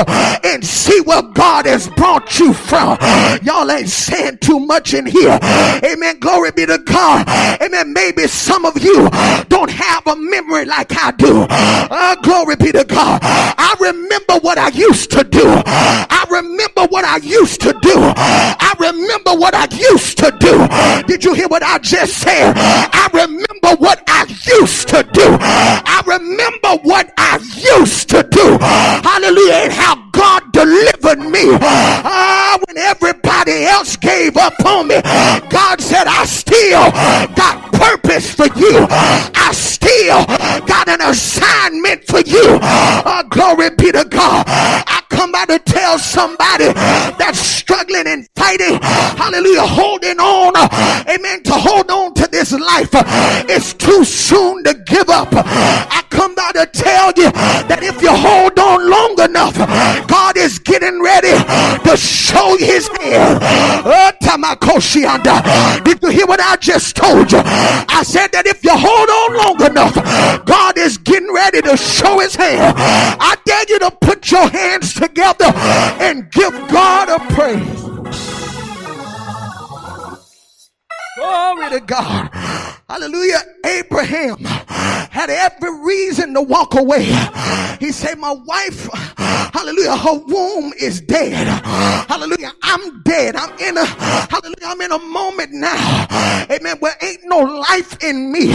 and 0.45 0.63
see 0.65 1.01
where 1.01 1.21
God 1.21 1.65
has 1.65 1.89
brought 1.89 2.39
you 2.39 2.53
from. 2.53 2.97
Y'all 3.43 3.69
ain't 3.69 3.89
saying 3.89 4.37
too 4.39 4.59
much 4.59 4.93
in 4.93 5.05
here. 5.05 5.37
Amen. 5.83 6.19
Glory 6.19 6.51
be 6.51 6.65
to 6.65 6.77
God. 6.77 7.27
Amen. 7.61 7.93
Maybe 7.93 8.27
some 8.45 8.63
of 8.63 8.77
you 8.81 9.09
don't 9.49 9.71
have 9.71 10.05
a 10.05 10.15
memory 10.15 10.65
like 10.65 10.91
I 10.95 11.09
do. 11.17 11.47
Uh, 11.49 12.15
glory 12.21 12.55
be 12.55 12.71
to 12.71 12.83
God. 12.83 13.19
I 13.23 13.75
remember 13.79 14.35
what 14.41 14.59
I 14.59 14.69
used 14.69 15.09
to 15.11 15.23
do. 15.23 15.43
I 15.45 16.25
remember 16.29 16.85
what 16.89 17.05
I 17.05 17.17
used 17.17 17.61
to 17.61 17.73
do. 17.81 17.95
I 17.95 18.75
remember 18.79 19.33
what 19.33 19.55
I 19.55 19.67
used 19.75 20.19
to 20.19 20.29
do. 20.39 20.67
Did 21.07 21.23
you 21.23 21.33
hear 21.33 21.47
what 21.47 21.63
I 21.63 21.79
just 21.79 22.19
said? 22.19 22.53
I 22.55 23.09
remember 23.13 23.81
what 23.83 24.03
I 24.07 24.25
used 24.59 24.89
to 24.89 25.01
do. 25.11 25.37
I 25.41 26.03
remember 26.05 26.83
what 26.83 27.11
I 27.17 27.39
used 27.77 28.09
to 28.09 28.21
do. 28.29 28.57
Hallelujah. 28.61 29.53
And 29.65 29.73
how 29.73 29.95
God 30.11 30.51
delivered 30.51 31.19
me. 31.19 31.49
Uh, 31.61 32.57
when 32.67 32.77
everybody 32.77 33.65
else 33.65 33.95
gave 33.97 34.37
up 34.37 34.53
on 34.65 34.87
me, 34.87 35.01
God 35.49 35.81
said, 35.81 36.07
I 36.07 36.25
still 36.25 36.91
got 37.35 37.54
purpose 38.15 38.33
for 38.33 38.59
you. 38.59 38.85
I 38.89 39.51
still 39.53 40.25
got 40.65 40.87
an 40.87 41.01
assignment 41.01 42.05
for 42.05 42.19
you. 42.21 42.59
Uh, 42.61 43.23
glory 43.23 43.69
be 43.71 43.91
to 43.91 44.05
God. 44.05 44.45
I 44.47 45.01
come 45.09 45.31
by 45.31 45.45
to 45.45 45.59
tell 45.59 45.99
somebody 45.99 46.65
that's 47.17 47.39
struggling 47.39 48.07
and 48.07 48.27
fighting, 48.35 48.79
hallelujah, 48.81 49.65
holding 49.65 50.19
on, 50.19 50.53
amen, 51.09 51.43
to 51.43 51.53
hold 51.53 51.89
on 51.91 52.13
to 52.15 52.27
this 52.27 52.51
life, 52.51 52.89
it's 53.49 53.73
too 53.73 54.03
soon 54.03 54.63
to 54.63 54.73
give 54.85 55.09
up. 55.09 55.29
I 55.31 56.03
come 56.09 56.35
by 56.35 56.51
to 56.53 56.65
tell 56.67 57.11
you 57.15 57.31
that 57.31 57.79
if 57.81 58.01
you 58.01 58.11
hold 58.11 58.57
on 58.59 58.89
long 58.89 59.19
enough, 59.29 59.55
God 60.07 60.24
getting 60.85 61.01
ready 61.01 61.31
to 61.89 61.97
show 61.97 62.55
his 62.57 62.87
hand. 62.99 63.39
Oh, 63.41 64.11
Did 65.83 66.01
you 66.03 66.09
hear 66.09 66.27
what 66.27 66.39
I 66.39 66.55
just 66.57 66.95
told 66.95 67.31
you? 67.31 67.39
I 67.43 68.03
said 68.05 68.31
that 68.33 68.45
if 68.45 68.63
you 68.63 68.71
hold 68.71 69.09
on 69.09 69.37
long 69.37 69.71
enough, 69.71 70.45
God 70.45 70.77
is 70.77 70.97
getting 70.99 71.33
ready 71.33 71.61
to 71.63 71.75
show 71.75 72.19
his 72.19 72.35
hand. 72.35 72.75
I 72.77 73.35
dare 73.45 73.65
you 73.67 73.79
to 73.79 73.91
put 73.91 74.29
your 74.31 74.47
hands 74.47 74.93
together 74.93 75.51
and 75.99 76.29
give 76.31 76.53
God 76.69 77.09
a 77.09 77.19
praise. 77.33 77.81
Glory 81.25 81.69
to 81.71 81.79
God. 81.79 82.29
Hallelujah. 82.87 83.41
Abraham 83.65 84.37
had 85.09 85.29
every 85.29 85.73
reason 85.83 86.33
to 86.35 86.41
walk 86.41 86.75
away. 86.75 87.05
He 87.79 87.91
said, 87.91 88.19
My 88.19 88.31
wife, 88.31 88.87
hallelujah, 89.17 89.97
her 89.97 90.19
womb 90.27 90.71
is 90.79 91.01
dead. 91.01 91.47
Hallelujah. 92.07 92.51
I'm 92.61 93.01
dead. 93.01 93.35
I'm 93.35 93.57
in 93.59 93.77
a 93.77 93.85
hallelujah. 93.85 94.65
I'm 94.65 94.81
in 94.81 94.91
a 94.91 94.99
moment 94.99 95.51
now. 95.51 96.05
Amen. 96.51 96.77
Where 96.79 96.95
ain't 97.01 97.21
no 97.23 97.39
life 97.39 98.01
in 98.03 98.31
me. 98.31 98.51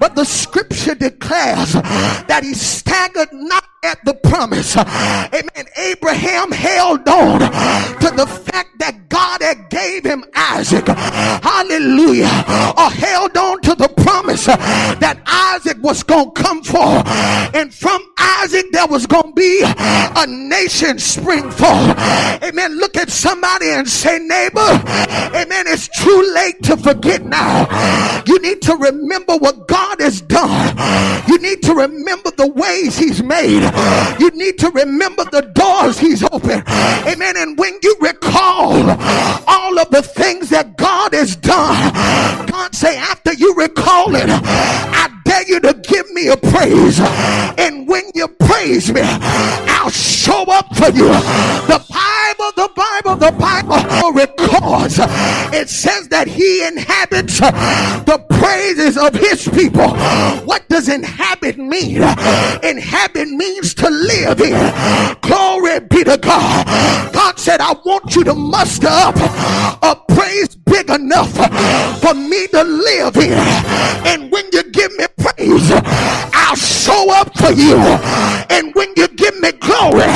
But 0.00 0.14
the 0.14 0.24
scripture 0.24 0.94
declares 0.94 1.72
that 1.74 2.40
he 2.42 2.54
staggered 2.54 3.28
not 3.32 3.64
at 3.84 4.02
the 4.04 4.14
promise. 4.14 4.76
Amen. 4.76 5.66
Abraham 5.76 6.52
held 6.52 7.06
on 7.08 7.40
to 7.40 8.10
the 8.16 8.26
fact 8.26 8.78
that 8.78 9.08
God 9.08 9.42
had 9.42 9.68
gave 9.70 10.04
him 10.04 10.24
Isaac. 10.34 10.86
Hallelujah. 10.86 11.97
Or 11.98 12.90
held 12.90 13.36
on 13.36 13.60
to 13.62 13.74
the 13.74 13.88
promise 13.88 14.46
that 14.46 15.20
Isaac 15.26 15.78
was 15.82 16.02
going 16.02 16.32
to 16.32 16.42
come 16.42 16.62
forth. 16.62 17.06
And 17.54 17.74
from 17.74 18.02
Isaac 18.18 18.66
there 18.72 18.86
was 18.86 19.06
going 19.06 19.32
to 19.32 19.32
be 19.32 19.62
a 19.64 20.26
nation 20.26 20.98
spring 20.98 21.50
forth. 21.50 21.98
Amen. 22.42 22.78
Look 22.78 22.96
at 22.96 23.10
somebody 23.10 23.70
and 23.70 23.88
say, 23.88 24.18
neighbor, 24.18 24.60
amen. 24.60 25.66
It's 25.66 25.88
too 25.88 26.32
late 26.34 26.62
to 26.64 26.76
forget 26.76 27.24
now. 27.24 27.66
You 28.26 28.38
need 28.40 28.62
to 28.62 28.76
remember 28.76 29.36
what 29.36 29.66
God 29.66 30.00
has 30.00 30.20
done. 30.20 30.76
You 31.28 31.38
need 31.38 31.62
to 31.62 31.74
remember 31.74 32.30
the 32.36 32.46
ways 32.46 32.96
he's 32.96 33.22
made. 33.22 33.62
You 34.20 34.30
need 34.30 34.58
to 34.58 34.70
remember 34.70 35.24
the 35.24 35.42
doors 35.54 35.98
he's 35.98 36.22
opened. 36.22 36.62
Amen. 36.68 37.36
And 37.36 37.58
when 37.58 37.78
you 37.82 37.96
recall 38.38 38.90
all 39.46 39.78
of 39.78 39.90
the 39.90 40.02
things 40.02 40.50
that 40.50 40.76
God 40.76 41.12
has 41.14 41.36
done, 41.36 41.92
God 42.46 42.74
say, 42.74 42.96
after 42.96 43.32
you 43.32 43.54
recall 43.54 44.14
it, 44.14 44.26
I 44.28 45.08
dare 45.24 45.46
you 45.48 45.60
to 45.60 45.74
give 45.74 46.10
me 46.10 46.28
a 46.28 46.36
praise. 46.36 47.00
And 47.58 47.88
when 47.88 48.04
you 48.14 48.28
praise 48.28 48.92
me, 48.92 49.00
I'll 49.02 49.90
show 49.90 50.44
up 50.44 50.74
for 50.76 50.90
you. 50.90 51.08
The 51.66 51.84
Bible, 51.88 52.52
the 52.56 52.70
Bible, 52.74 53.16
the 53.16 53.32
Bible 53.32 53.67
records. 54.18 54.98
It 55.54 55.68
says 55.68 56.08
that 56.08 56.26
he 56.26 56.66
inhabits 56.66 57.38
the 57.38 58.18
praises 58.28 58.96
of 58.98 59.14
his 59.14 59.48
people. 59.48 59.90
What 60.44 60.68
does 60.68 60.88
inhabit 60.88 61.56
mean? 61.58 62.02
Inhabit 62.62 63.28
means 63.28 63.74
to 63.74 63.88
live 63.88 64.40
in. 64.40 64.58
Glory 65.22 65.80
be 65.80 66.02
to 66.04 66.18
God. 66.18 66.66
God 67.12 67.38
said, 67.38 67.60
I 67.60 67.74
want 67.84 68.14
you 68.16 68.24
to 68.24 68.34
muster 68.34 68.88
up 68.90 69.16
a 69.82 69.94
praise 70.12 70.56
big 70.56 70.90
enough 70.90 71.32
for 72.00 72.14
me 72.14 72.46
to 72.48 72.64
live 72.64 73.16
in. 73.16 73.32
And 74.06 74.30
when 74.32 74.46
you 74.52 74.62
give 74.70 74.92
me 74.96 75.06
praise, 75.16 75.70
I'll 76.34 76.56
show 76.56 77.12
up 77.12 77.36
for 77.38 77.52
you. 77.52 77.76
And 78.50 78.74
when 78.74 78.92
you 78.96 79.06
give 79.08 79.38
me 79.40 79.52
glory, 79.52 80.10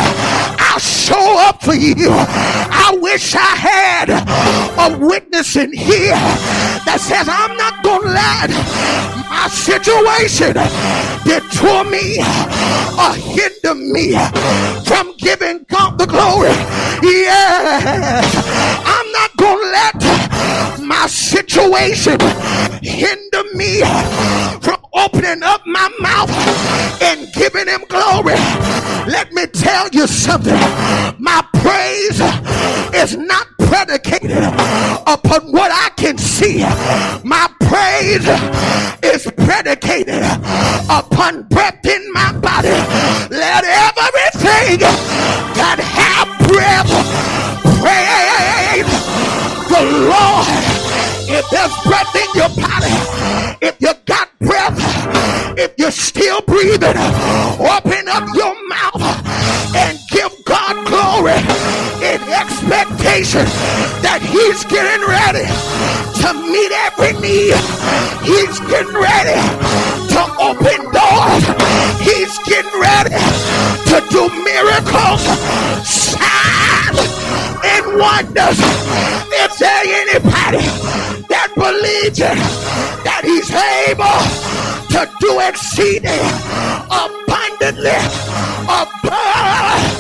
show 1.13 1.37
up 1.39 1.63
for 1.63 1.75
you. 1.75 2.09
I 2.09 2.97
wish 3.01 3.35
I 3.35 3.55
had 3.69 4.09
a 4.11 4.99
witness 4.99 5.57
in 5.57 5.73
here 5.73 6.23
that 6.87 6.99
says, 7.01 7.29
I'm 7.29 7.57
not 7.57 7.83
going 7.85 8.03
to 8.03 8.09
let 8.09 8.49
my 9.29 9.49
situation 9.49 10.55
detour 11.25 11.85
me 11.85 12.19
or 12.97 13.13
hinder 13.13 13.75
me 13.75 14.17
from 14.85 15.15
giving 15.19 15.65
God 15.69 15.99
the 15.99 16.07
glory. 16.07 16.55
Yeah, 17.03 18.21
I'm 18.85 19.09
not 19.13 19.37
going 19.37 19.59
to 19.59 19.69
let 19.81 20.81
my 20.81 21.07
situation 21.07 22.19
hinder 22.83 23.45
me 23.55 23.81
from 24.61 24.81
opening 24.95 25.43
up 25.43 25.63
my 25.67 25.89
mouth 26.01 26.31
and 27.03 27.33
giving 27.35 27.67
him 27.67 27.85
glory. 27.89 28.37
Let 29.07 29.33
me 29.33 29.47
tell 29.47 29.89
you 29.89 30.07
something. 30.07 30.55
My 31.19 31.45
praise 31.55 32.21
is 32.95 33.17
not 33.17 33.47
predicated 33.59 34.31
upon 35.07 35.51
what 35.51 35.71
I 35.73 35.91
can 35.97 36.19
see. 36.19 36.61
My 37.25 37.49
praise 37.61 38.27
is 39.03 39.31
predicated 39.37 40.23
upon 40.89 41.43
breath 41.49 41.85
in 41.85 42.13
my 42.13 42.33
body. 42.39 42.69
Let 43.31 43.65
everything 43.65 44.79
that 45.59 45.79
have 45.83 46.29
breath 46.49 46.91
praise 47.81 48.87
the 49.69 49.83
Lord. 50.11 50.47
If 51.35 51.49
there's 51.51 51.75
breath 51.85 52.15
in 52.15 52.29
your 52.35 52.51
body, 52.61 52.93
if 53.67 53.81
you 53.81 53.93
got 54.07 54.29
breath, 54.39 54.79
if 55.59 55.73
you're 55.79 55.91
still 55.91 56.41
breathing, 56.43 56.97
open 57.59 58.09
up 58.09 58.29
your 58.35 58.52
expectation 63.23 63.47
that 64.03 64.19
He's 64.23 64.65
getting 64.67 65.07
ready 65.07 65.47
to 65.47 66.29
meet 66.51 66.73
every 66.91 67.15
need. 67.23 67.55
He's 68.27 68.59
getting 68.67 68.95
ready 68.99 69.39
to 70.11 70.23
open 70.43 70.81
doors. 70.91 71.45
He's 72.03 72.35
getting 72.51 72.75
ready 72.83 73.15
to 73.91 73.97
do 74.11 74.27
miracles, 74.43 75.23
signs, 75.87 76.99
and 77.63 77.85
wonders. 77.99 78.59
If 79.39 79.59
there 79.59 79.87
anybody 80.03 80.67
that 81.31 81.51
believes 81.55 82.19
it, 82.19 82.39
that 83.07 83.23
He's 83.23 83.51
able 83.87 84.19
to 84.91 85.07
do 85.21 85.39
exceeding 85.41 86.27
abundantly 86.91 87.99
above 88.67 89.92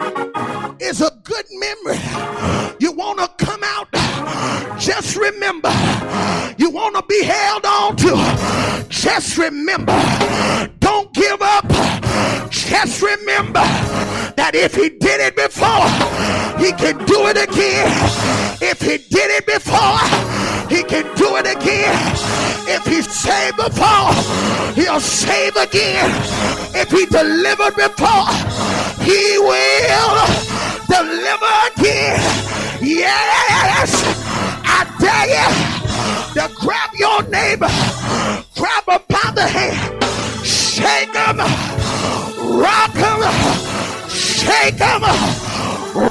need 0.00 0.80
is 0.80 1.00
a 1.00 1.10
good 1.24 1.44
memory. 1.50 1.98
You 2.78 2.92
want 2.92 3.18
to 3.18 3.44
come 3.44 3.62
out, 3.64 3.88
just 4.78 5.16
remember. 5.16 5.70
You 6.58 6.70
want 6.70 6.96
to 6.96 7.04
be 7.08 7.22
held 7.24 7.64
on 7.64 7.96
to, 7.96 8.86
just 8.88 9.38
remember. 9.38 9.96
Don't 10.78 11.12
give 11.14 11.40
up, 11.40 11.68
just 12.50 13.02
remember 13.02 13.64
that 14.36 14.52
if 14.54 14.74
he 14.74 14.88
did 14.88 15.20
it 15.20 15.36
before, 15.36 15.88
he 16.58 16.72
can 16.72 17.04
do 17.06 17.26
it 17.28 17.36
again. 17.36 18.05
Before, 23.68 24.12
he'll 24.74 25.00
save 25.00 25.56
again. 25.56 26.10
If 26.74 26.90
he 26.90 27.06
delivered 27.06 27.74
before, 27.74 28.30
he 29.02 29.38
will 29.38 30.18
deliver 30.86 31.54
again. 31.74 32.20
Yes, 32.80 33.90
I 34.62 34.86
dare 35.02 35.26
you 35.34 35.48
to 36.34 36.54
grab 36.54 36.90
your 36.94 37.22
neighbor, 37.28 37.72
grab 38.54 38.84
him 38.86 39.02
by 39.08 39.30
the 39.34 39.46
hand, 39.48 40.04
shake 40.46 41.14
him, 41.14 41.38
rock 42.62 42.94
him, 42.94 43.20
shake 44.08 44.78
him, 44.78 45.02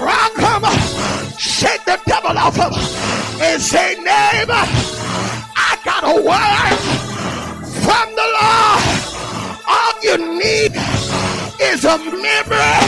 rock 0.03 0.35
him, 0.35 0.63
shake 1.37 1.85
the 1.85 1.99
devil 2.05 2.37
off 2.37 2.55
him, 2.55 2.73
and 3.41 3.61
say, 3.61 3.95
neighbor, 3.95 4.63
I 5.55 5.77
got 5.85 6.03
a 6.03 6.21
word 6.21 7.04
from 7.85 8.07
the 8.15 8.27
Lord. 8.37 8.83
All 9.67 9.93
you 10.01 10.17
need 10.39 10.73
is 11.61 11.85
a 11.85 11.97
memory 11.97 12.81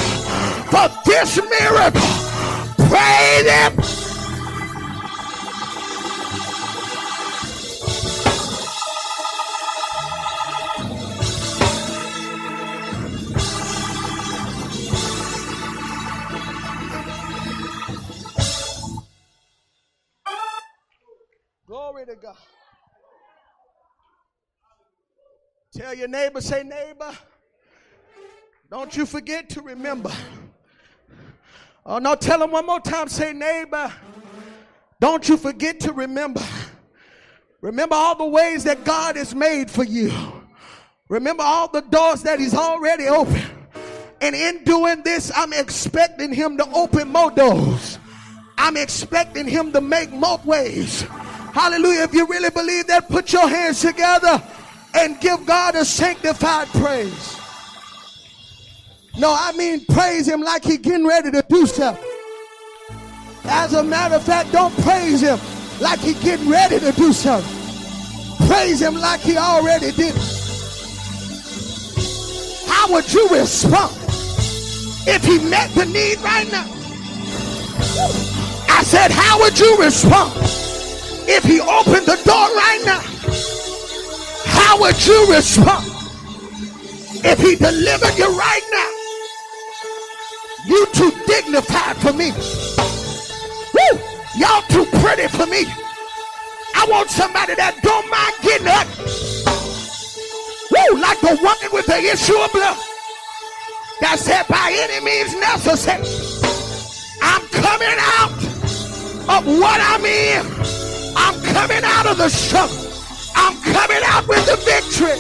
for 0.72 0.88
this 1.06 1.38
miracle. 1.38 2.02
Praise 2.90 3.48
him. 3.48 3.74
Glory 21.68 22.06
to 22.06 22.16
God. 22.16 22.47
Tell 25.78 25.94
your 25.94 26.08
neighbor, 26.08 26.42
say, 26.42 26.64
neighbor, 26.64 27.16
don't 28.72 28.98
you 28.98 29.06
forget 29.06 29.48
to 29.52 29.62
remember. 29.62 30.12
Oh, 31.86 32.00
no, 32.00 32.16
tell 32.16 32.42
him 32.42 32.50
one 32.50 32.66
more 32.66 32.80
time, 32.80 33.08
say, 33.08 33.32
neighbor, 33.32 33.94
don't 35.00 35.30
you 35.30 35.38
forget 35.38 35.80
to 35.82 35.94
remember. 35.94 36.42
Remember 37.62 37.94
all 37.94 38.16
the 38.16 38.26
ways 38.26 38.64
that 38.64 38.86
God 38.86 39.18
has 39.18 39.36
made 39.36 39.70
for 39.70 39.84
you. 39.84 40.12
Remember 41.10 41.44
all 41.44 41.68
the 41.68 41.82
doors 41.82 42.24
that 42.24 42.40
He's 42.40 42.56
already 42.56 43.06
opened. 43.06 43.52
And 44.20 44.36
in 44.36 44.64
doing 44.64 45.04
this, 45.04 45.32
I'm 45.36 45.54
expecting 45.54 46.34
Him 46.34 46.58
to 46.58 46.68
open 46.72 47.10
more 47.10 47.30
doors. 47.30 48.00
I'm 48.58 48.78
expecting 48.78 49.48
Him 49.48 49.72
to 49.74 49.82
make 49.82 50.10
more 50.12 50.42
ways. 50.44 51.02
Hallelujah. 51.54 52.02
If 52.02 52.16
you 52.16 52.26
really 52.26 52.50
believe 52.50 52.88
that, 52.88 53.10
put 53.10 53.32
your 53.32 53.48
hands 53.48 53.82
together 53.82 54.42
and 54.98 55.20
give 55.22 55.46
God 55.46 55.76
a 55.76 55.86
sanctified 55.86 56.68
praise. 56.70 57.36
No, 59.18 59.36
I 59.38 59.52
mean 59.54 59.86
praise 59.86 60.28
him 60.28 60.42
like 60.42 60.64
he 60.64 60.78
getting 60.78 61.08
ready 61.08 61.32
to 61.32 61.44
do 61.48 61.66
something. 61.66 62.04
As 63.46 63.74
a 63.74 63.84
matter 63.84 64.16
of 64.16 64.24
fact, 64.24 64.52
don't 64.52 64.74
praise 64.82 65.22
him 65.22 65.40
like 65.80 66.00
he 66.00 66.14
getting 66.16 66.50
ready 66.50 66.80
to 66.80 66.92
do 66.92 67.14
something. 67.14 67.56
Praise 68.48 68.82
him 68.82 68.96
like 68.96 69.22
he 69.22 69.38
already 69.38 69.92
did. 69.92 70.16
How 72.68 72.92
would 72.92 73.12
you 73.14 73.28
respond 73.30 73.96
if 75.08 75.24
he 75.24 75.40
met 75.50 75.70
the 75.76 75.86
need 75.86 76.20
right 76.20 76.52
now? 76.52 76.66
I 78.70 78.84
said, 78.84 79.12
how 79.12 79.40
would 79.40 79.58
you 79.58 79.78
respond 79.78 80.34
if 81.28 81.44
he 81.44 81.60
opened 81.60 82.06
the 82.06 82.22
door 82.24 82.48
right 82.56 82.82
now? 82.86 83.02
How 84.50 84.80
would 84.80 85.06
you 85.06 85.34
respond 85.34 85.86
if 87.26 87.40
he 87.40 87.56
delivered 87.56 88.18
you 88.18 88.30
right 88.38 88.66
now? 88.72 88.92
You 90.66 90.86
too 90.88 91.12
dignified 91.26 91.98
for 91.98 92.14
me. 92.14 92.32
Woo! 93.74 94.00
Y'all 94.38 94.62
too 94.70 94.86
pretty 95.00 95.28
for 95.28 95.46
me. 95.46 95.66
I 96.76 96.86
want 96.90 97.10
somebody 97.10 97.56
that 97.56 97.82
don't 97.82 98.10
mind 98.10 98.36
getting 98.44 98.68
up. 98.68 98.88
Woo! 100.72 101.00
Like 101.00 101.20
the 101.22 101.36
woman 101.42 101.70
with 101.72 101.86
the 101.86 101.98
issue 101.98 102.38
of 102.38 102.52
blood. 102.52 102.78
That 104.02 104.20
said, 104.20 104.46
by 104.48 104.76
any 104.78 105.04
means 105.04 105.34
necessary, 105.40 106.06
I'm 107.22 107.42
coming 107.48 107.98
out 108.20 108.32
of 109.40 109.48
what 109.48 109.80
I'm 109.82 110.06
in. 110.06 110.46
I'm 111.16 111.42
coming 111.54 111.84
out 111.84 112.06
of 112.06 112.18
the 112.18 112.30
struggle. 112.30 112.87
I'm 113.40 113.56
coming 113.62 114.04
out 114.04 114.28
with 114.28 114.46
the 114.46 114.56
victory. 114.66 115.20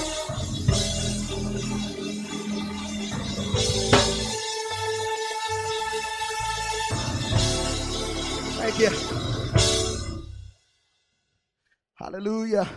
Thank 8.59 8.79
you. 8.79 8.89
Hallelujah. 11.95 12.67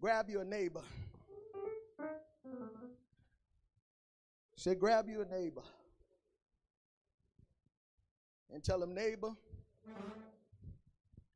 Grab 0.00 0.30
your 0.30 0.44
neighbor. 0.44 0.82
Say, 4.56 4.74
grab 4.74 5.08
your 5.08 5.26
neighbor. 5.26 5.62
And 8.52 8.62
tell 8.62 8.82
him, 8.82 8.94
neighbor, 8.94 9.30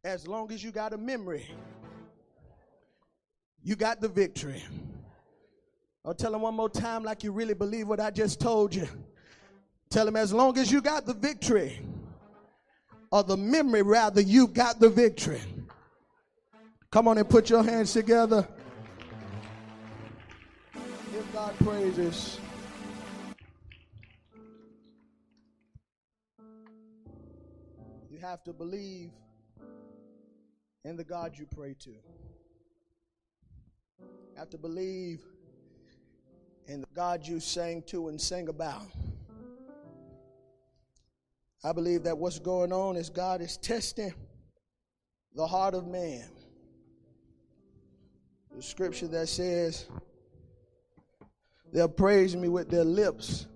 as 0.09 0.27
long 0.27 0.51
as 0.51 0.65
you 0.65 0.71
got 0.73 0.95
a 0.95 0.97
memory, 0.99 1.47
you 3.63 3.77
got 3.77 4.01
the 4.01 4.09
victory. 4.09 4.65
I'll 6.05 6.15
tell 6.15 6.35
him 6.35 6.41
one 6.41 6.55
more 6.55 6.71
time, 6.71 7.05
like 7.05 7.23
you 7.23 7.31
really 7.31 7.53
believe 7.53 7.87
what 7.87 8.01
I 8.01 8.11
just 8.11 8.41
told 8.41 8.75
you. 8.75 8.89
Tell 9.91 10.09
him 10.09 10.17
as 10.17 10.33
long 10.33 10.57
as 10.57 10.73
you 10.73 10.81
got 10.81 11.05
the 11.05 11.13
victory, 11.13 11.81
or 13.13 13.23
the 13.23 13.37
memory 13.37 13.83
rather, 13.83 14.23
you 14.23 14.49
got 14.49 14.81
the 14.81 14.89
victory. 14.89 15.41
Come 16.91 17.07
on 17.07 17.19
and 17.19 17.29
put 17.29 17.51
your 17.51 17.63
hands 17.63 17.93
together. 17.93 18.49
Give 21.13 21.33
God 21.35 21.55
praises. 21.59 22.41
You 28.11 28.19
have 28.21 28.43
to 28.45 28.55
believe 28.55 29.11
in 30.85 30.97
the 30.97 31.05
God 31.05 31.33
you 31.37 31.47
pray 31.47 31.75
to. 31.81 31.95
Have 34.37 34.51
to 34.51 34.59
believe 34.59 35.21
in 36.67 36.81
the 36.81 36.87
God 36.95 37.27
you 37.27 37.41
sang 37.41 37.83
to 37.83 38.09
and 38.09 38.21
sing 38.21 38.49
about. 38.49 38.87
I 41.65 41.73
believe 41.73 42.05
that 42.05 42.17
what's 42.17 42.39
going 42.39 42.73
on 42.73 42.97
is 42.97 43.11
God 43.11 43.41
is 43.41 43.57
testing 43.57 44.15
the 45.35 45.47
heart 45.47 45.75
of 45.75 45.87
man. 45.89 46.29
The 48.55 48.63
scripture 48.63 49.09
that 49.09 49.29
says, 49.29 49.87
They'll 51.73 51.89
praise 51.89 52.35
me 52.35 52.49
with 52.49 52.71
their 52.71 52.85
lips, 52.85 53.47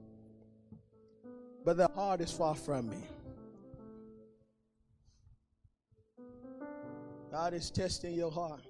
but 1.64 1.76
their 1.76 1.88
heart 1.94 2.20
is 2.20 2.30
far 2.30 2.54
from 2.54 2.90
me. 2.90 3.02
God 7.32 7.54
is 7.54 7.70
testing 7.70 8.14
your 8.14 8.30
heart. 8.30 8.60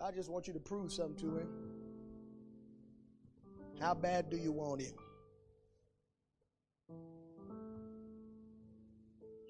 God 0.00 0.16
just 0.16 0.28
wants 0.28 0.48
you 0.48 0.54
to 0.54 0.58
prove 0.58 0.92
something 0.92 1.16
to 1.18 1.38
Him. 1.38 1.48
How 3.80 3.94
bad 3.94 4.28
do 4.30 4.36
you 4.36 4.50
want 4.50 4.82
it? 4.82 4.94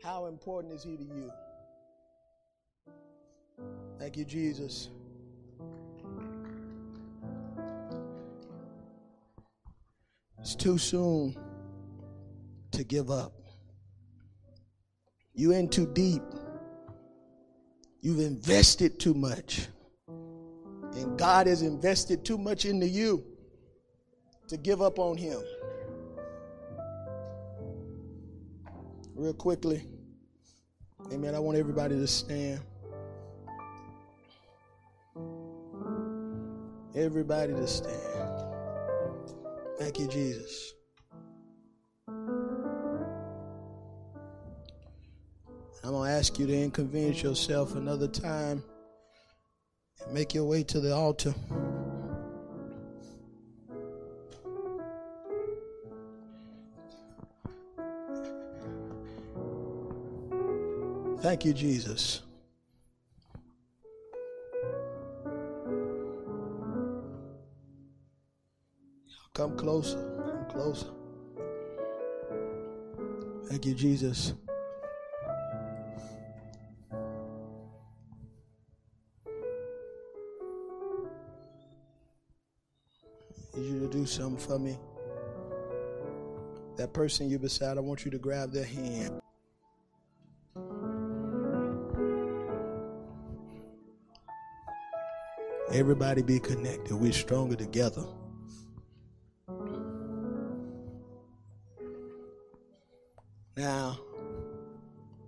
How 0.03 0.27
important 0.27 0.75
is 0.75 0.83
he 0.83 0.97
to 0.99 1.03
you? 1.03 1.33
Thank 3.99 4.17
you, 4.19 4.25
Jesus. 4.27 4.91
It's 10.39 10.55
too 10.55 10.77
soon 10.79 11.35
to 12.73 12.85
give 12.85 13.11
up. 13.11 13.33
You 15.35 15.53
in 15.53 15.69
too 15.69 15.87
deep. 15.87 16.23
You've 18.01 18.21
invested 18.21 18.99
too 18.99 19.15
much. 19.15 19.69
And 20.09 21.19
God 21.19 21.47
has 21.47 21.63
invested 21.63 22.25
too 22.25 22.39
much 22.39 22.65
into 22.65 22.87
you 22.87 23.25
to 24.49 24.57
give 24.57 24.83
up 24.83 24.99
on 24.99 25.17
him. 25.17 25.41
real 29.21 29.35
quickly. 29.35 29.83
Amen. 31.13 31.35
I 31.35 31.39
want 31.39 31.59
everybody 31.59 31.95
to 31.95 32.07
stand. 32.07 32.61
Everybody 36.95 37.53
to 37.53 37.67
stand. 37.67 38.43
Thank 39.79 39.99
you, 39.99 40.09
Jesus. 40.09 40.73
I'm 45.91 45.97
going 45.97 46.09
to 46.09 46.17
ask 46.17 46.39
you 46.39 46.47
to 46.47 46.57
inconvenience 46.57 47.21
yourself 47.21 47.75
another 47.75 48.07
time 48.07 48.63
and 50.05 50.15
make 50.15 50.35
your 50.35 50.45
way 50.45 50.63
to 50.63 50.79
the 50.79 50.95
altar. 50.95 51.35
Thank 61.23 61.45
you, 61.45 61.53
Jesus. 61.53 62.23
Come 69.35 69.57
closer. 69.57 69.99
Come 69.99 70.47
closer. 70.51 70.87
Thank 73.49 73.67
you, 73.67 73.75
Jesus. 73.75 74.35
Something 84.11 84.45
for 84.45 84.59
me. 84.59 84.79
That 86.77 86.93
person 86.93 87.29
you 87.29 87.39
beside, 87.39 87.77
I 87.77 87.81
want 87.81 88.05
you 88.05 88.11
to 88.11 88.19
grab 88.19 88.53
their 88.53 88.65
hand. 88.65 89.21
Everybody 95.73 96.23
be 96.23 96.41
connected. 96.41 96.95
We're 96.95 97.13
stronger 97.13 97.55
together. 97.55 98.05
Now, 103.57 104.01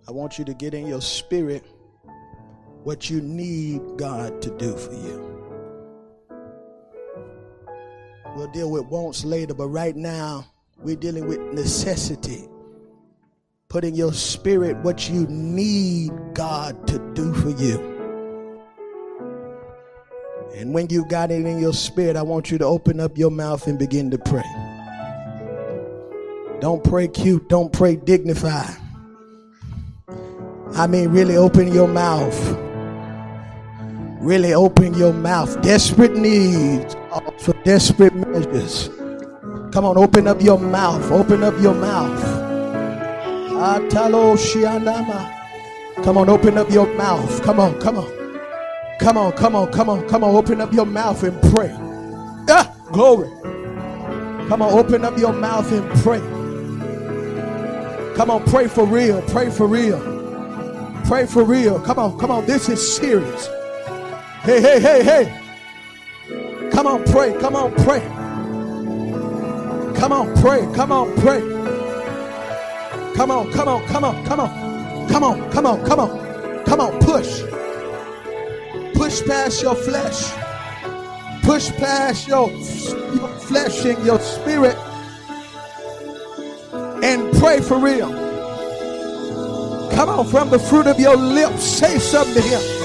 I 0.09 0.11
want 0.11 0.39
you 0.39 0.45
to 0.47 0.55
get 0.55 0.74
in 0.74 0.87
your 0.87 1.01
spirit 1.03 1.64
what 2.83 3.09
you 3.09 3.20
need 3.20 3.83
God 3.97 4.43
to 4.43 4.51
do 4.59 4.76
for 4.76 4.93
you. 4.93 5.41
We'll 8.43 8.51
deal 8.51 8.72
with 8.72 8.86
wants 8.86 9.24
later, 9.24 9.55
but 9.55 9.68
right 9.68 9.95
now 9.95 10.45
we're 10.78 10.97
dealing 10.97 11.28
with 11.28 11.38
necessity. 11.53 12.49
Put 13.68 13.84
in 13.84 13.95
your 13.95 14.12
spirit 14.12 14.76
what 14.78 15.09
you 15.09 15.28
need 15.28 16.11
God 16.34 16.88
to 16.88 16.99
do 17.14 17.32
for 17.34 17.51
you. 17.51 17.78
And 20.57 20.74
when 20.74 20.88
you've 20.90 21.07
got 21.07 21.30
it 21.30 21.47
in 21.47 21.61
your 21.61 21.72
spirit, 21.72 22.16
I 22.16 22.22
want 22.22 22.51
you 22.51 22.59
to 22.59 22.64
open 22.64 22.99
up 22.99 23.16
your 23.16 23.30
mouth 23.30 23.68
and 23.68 23.78
begin 23.78 24.11
to 24.11 24.18
pray. 24.18 24.43
Don't 26.61 26.82
pray 26.82 27.07
cute, 27.07 27.49
don't 27.49 27.72
pray 27.72 27.95
dignified. 27.95 28.76
I 30.74 30.88
mean, 30.88 31.11
really 31.11 31.36
open 31.36 31.72
your 31.72 31.86
mouth. 31.86 32.59
Really 34.20 34.53
open 34.53 34.95
your 34.95 35.12
mouth. 35.12 35.62
Desperate 35.62 36.16
needs 36.16 36.97
for 37.40 37.52
desperate 37.64 38.14
measures. 38.14 38.88
Come 39.72 39.84
on, 39.84 39.98
open 39.98 40.26
up 40.28 40.42
your 40.42 40.58
mouth. 40.58 41.10
Open 41.10 41.42
up 41.42 41.54
your 41.60 41.74
mouth. 41.74 42.22
Come 46.04 46.16
on, 46.18 46.28
open 46.30 46.58
up 46.58 46.70
your 46.70 46.86
mouth. 46.94 47.42
Come 47.42 47.60
on, 47.60 47.80
come 47.80 47.98
on. 47.98 48.22
Come 49.00 49.18
on, 49.18 49.32
come 49.32 49.56
on, 49.56 49.72
come 49.72 49.90
on, 49.90 50.08
come 50.08 50.24
on. 50.24 50.34
Open 50.34 50.60
up 50.60 50.72
your 50.72 50.86
mouth 50.86 51.22
and 51.22 51.40
pray. 51.54 51.70
Ah, 52.48 52.74
glory. 52.92 53.30
Come 54.48 54.62
on, 54.62 54.72
open 54.78 55.04
up 55.04 55.18
your 55.18 55.32
mouth 55.32 55.70
and 55.72 55.88
pray. 56.02 56.20
Come 58.16 58.30
on, 58.30 58.44
pray 58.44 58.68
for 58.68 58.84
real. 58.86 59.22
Pray 59.22 59.50
for 59.50 59.66
real. 59.66 60.00
Pray 61.06 61.26
for 61.26 61.44
real. 61.44 61.80
Come 61.80 61.98
on, 61.98 62.18
come 62.18 62.30
on. 62.30 62.46
This 62.46 62.68
is 62.68 62.96
serious. 62.96 63.48
Hey, 64.42 64.60
hey, 64.60 64.80
hey, 64.80 65.04
hey. 65.04 65.41
Come 66.83 66.95
on, 66.95 67.05
pray. 67.05 67.33
Come 67.39 67.55
on, 67.55 67.72
pray. 67.85 68.01
Come 69.95 70.11
on, 70.11 70.35
pray. 70.43 70.66
Come 70.74 70.91
on, 70.91 71.14
pray. 71.20 71.41
Come 73.14 73.30
on, 73.30 73.53
come 73.53 73.68
on, 73.68 73.87
come 73.87 74.05
on, 74.05 74.26
come 74.26 74.41
on. 74.41 75.09
Come 75.09 75.22
on, 75.22 75.51
come 75.53 75.66
on, 75.66 75.85
come 75.87 76.01
on. 76.01 76.64
Come 76.64 76.80
on, 76.80 76.99
push. 76.99 77.43
Push 78.95 79.22
past 79.28 79.62
your 79.62 79.76
flesh. 79.76 80.33
Push 81.45 81.70
past 81.76 82.26
your, 82.26 82.51
your 82.51 83.28
flesh 83.39 83.85
and 83.85 84.05
your 84.05 84.18
spirit. 84.18 84.76
And 87.05 87.33
pray 87.39 87.61
for 87.61 87.78
real. 87.78 88.11
Come 89.93 90.09
on, 90.09 90.26
from 90.26 90.51
the 90.51 90.59
fruit 90.59 90.89
of 90.89 90.99
your 90.99 91.14
lips, 91.14 91.62
say 91.62 92.01
something 92.01 92.35
to 92.35 92.41
him. 92.43 92.82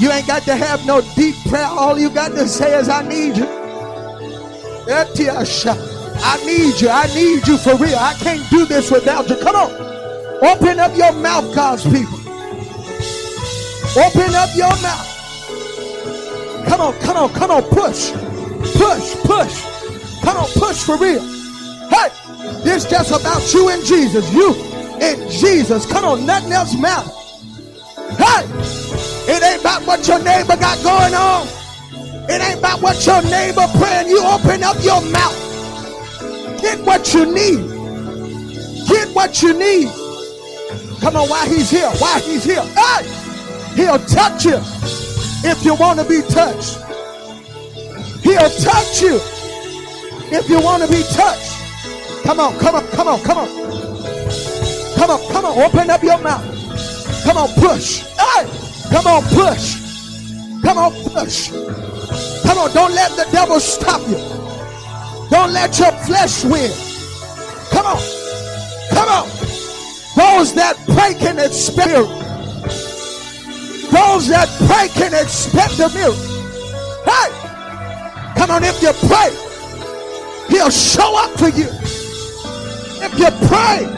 You 0.00 0.10
ain't 0.12 0.26
got 0.26 0.42
to 0.44 0.54
have 0.54 0.86
no 0.86 1.00
deep 1.16 1.34
prayer. 1.48 1.66
All 1.66 1.98
you 1.98 2.10
got 2.10 2.32
to 2.32 2.46
say 2.46 2.78
is, 2.78 2.88
I 2.88 3.02
need 3.06 3.36
you. 3.36 3.46
I 4.90 6.36
need 6.46 6.80
you. 6.80 6.88
I 6.88 7.06
need 7.14 7.46
you 7.46 7.58
for 7.58 7.76
real. 7.76 7.98
I 7.98 8.14
can't 8.14 8.48
do 8.50 8.64
this 8.64 8.90
without 8.90 9.28
you. 9.28 9.36
Come 9.36 9.56
on. 9.56 9.72
Open 10.44 10.78
up 10.78 10.96
your 10.96 11.12
mouth, 11.12 11.52
God's 11.54 11.84
people. 11.84 12.18
Open 13.98 14.34
up 14.34 14.54
your 14.54 14.70
mouth. 14.82 15.06
Come 16.68 16.80
on, 16.80 16.94
come 17.00 17.16
on, 17.16 17.32
come 17.32 17.50
on, 17.50 17.62
push. 17.64 18.12
Push, 18.76 19.16
push. 19.24 19.64
Come 20.22 20.36
on, 20.36 20.46
push 20.54 20.84
for 20.84 20.96
real. 20.96 21.22
Hey, 21.88 22.08
this 22.62 22.84
just 22.84 23.10
about 23.10 23.52
you 23.52 23.68
and 23.70 23.84
Jesus. 23.84 24.32
You 24.32 24.54
and 25.00 25.30
Jesus. 25.30 25.86
Come 25.86 26.04
on, 26.04 26.24
nothing 26.24 26.52
else 26.52 26.76
matters. 26.78 27.10
Hey, 28.16 28.46
it 29.28 29.42
ain't 29.42 29.60
about 29.60 29.86
what 29.86 30.08
your 30.08 30.18
neighbor 30.24 30.56
got 30.56 30.82
going 30.82 31.14
on. 31.14 31.46
It 32.28 32.40
ain't 32.42 32.58
about 32.58 32.80
what 32.80 33.04
your 33.06 33.22
neighbor 33.22 33.66
praying. 33.78 34.08
You 34.08 34.24
open 34.24 34.62
up 34.64 34.76
your 34.82 35.00
mouth. 35.12 35.36
Get 36.60 36.80
what 36.84 37.14
you 37.14 37.26
need. 37.26 37.60
Get 38.88 39.14
what 39.14 39.42
you 39.42 39.52
need. 39.52 39.88
Come 41.00 41.16
on, 41.16 41.28
why 41.28 41.46
he's 41.48 41.70
here? 41.70 41.88
Why 41.98 42.20
he's 42.20 42.44
here? 42.44 42.62
Hey! 42.74 43.04
He'll 43.76 43.98
touch 43.98 44.44
you 44.44 44.58
if 45.44 45.64
you 45.64 45.74
want 45.74 46.00
to 46.00 46.04
be 46.04 46.20
touched. 46.22 46.76
He'll 48.22 48.50
touch 48.50 49.00
you 49.00 49.20
if 50.30 50.48
you 50.48 50.60
want 50.60 50.82
to 50.82 50.88
be 50.88 51.02
touched. 51.12 51.52
Come 52.24 52.40
on, 52.40 52.58
come 52.58 52.74
on, 52.74 52.86
come 52.88 53.08
on, 53.08 53.20
come 53.20 53.38
on. 53.38 53.48
Come 54.96 55.10
on, 55.10 55.32
come 55.32 55.44
on, 55.44 55.58
open 55.62 55.90
up 55.90 56.02
your 56.02 56.18
mouth. 56.18 56.44
Come 57.24 57.36
on, 57.36 57.48
push. 57.54 58.04
Hey, 58.18 58.67
come 58.90 59.06
on, 59.06 59.22
push. 59.24 60.62
Come 60.62 60.78
on, 60.78 60.92
push. 60.92 61.50
Come 62.42 62.58
on, 62.58 62.72
don't 62.72 62.94
let 62.94 63.10
the 63.16 63.26
devil 63.32 63.60
stop 63.60 64.00
you. 64.08 64.18
Don't 65.30 65.52
let 65.52 65.78
your 65.78 65.92
flesh 65.92 66.44
win. 66.44 66.72
Come 67.70 67.86
on, 67.86 68.00
come 68.90 69.08
on. 69.08 69.28
Those 70.16 70.54
that 70.54 70.76
break 70.86 71.22
in 71.22 71.38
expect 71.38 72.28
those 73.90 74.28
that 74.28 74.48
pray 74.68 74.88
can 74.88 75.14
expect 75.14 75.78
a 75.80 75.88
miracle. 75.88 76.14
Hey, 77.08 77.28
come 78.36 78.50
on, 78.50 78.62
if 78.62 78.82
you 78.82 78.92
pray, 79.08 79.30
he'll 80.48 80.70
show 80.70 81.16
up 81.16 81.30
for 81.38 81.48
you. 81.48 81.68
If 83.00 83.18
you 83.18 83.30
pray, 83.48 83.88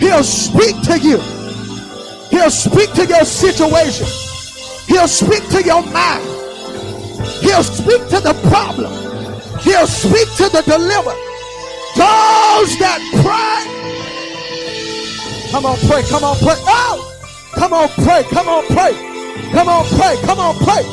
he'll 0.00 0.24
speak 0.24 0.80
to 0.84 0.98
you. 0.98 1.37
He'll 2.30 2.50
speak 2.50 2.92
to 2.94 3.06
your 3.06 3.24
situation. 3.24 4.06
He'll 4.86 5.08
speak 5.08 5.48
to 5.50 5.62
your 5.62 5.82
mind. 5.82 6.24
He'll 7.40 7.62
speak 7.62 8.02
to 8.08 8.20
the 8.20 8.34
problem. 8.48 8.92
He'll 9.60 9.86
speak 9.86 10.28
to 10.36 10.48
the 10.48 10.62
deliverer. 10.62 11.16
Those 11.96 12.78
that 12.78 13.00
pray. 13.24 13.64
Come 15.50 15.66
on, 15.66 15.76
pray. 15.88 16.02
Come 16.08 16.24
on, 16.24 16.36
pray. 16.38 16.56
Oh! 16.66 17.04
Come 17.54 17.72
on, 17.72 17.88
pray. 17.88 18.22
Come 18.30 18.48
on, 18.48 18.64
pray. 18.66 18.92
Come 19.52 19.68
on, 19.68 19.84
pray. 19.96 20.16
Come 20.22 20.38
on, 20.38 20.54
pray. 20.58 20.84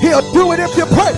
He'll 0.00 0.32
do 0.32 0.52
it 0.52 0.60
if 0.60 0.76
you 0.76 0.84
pray. 0.86 1.14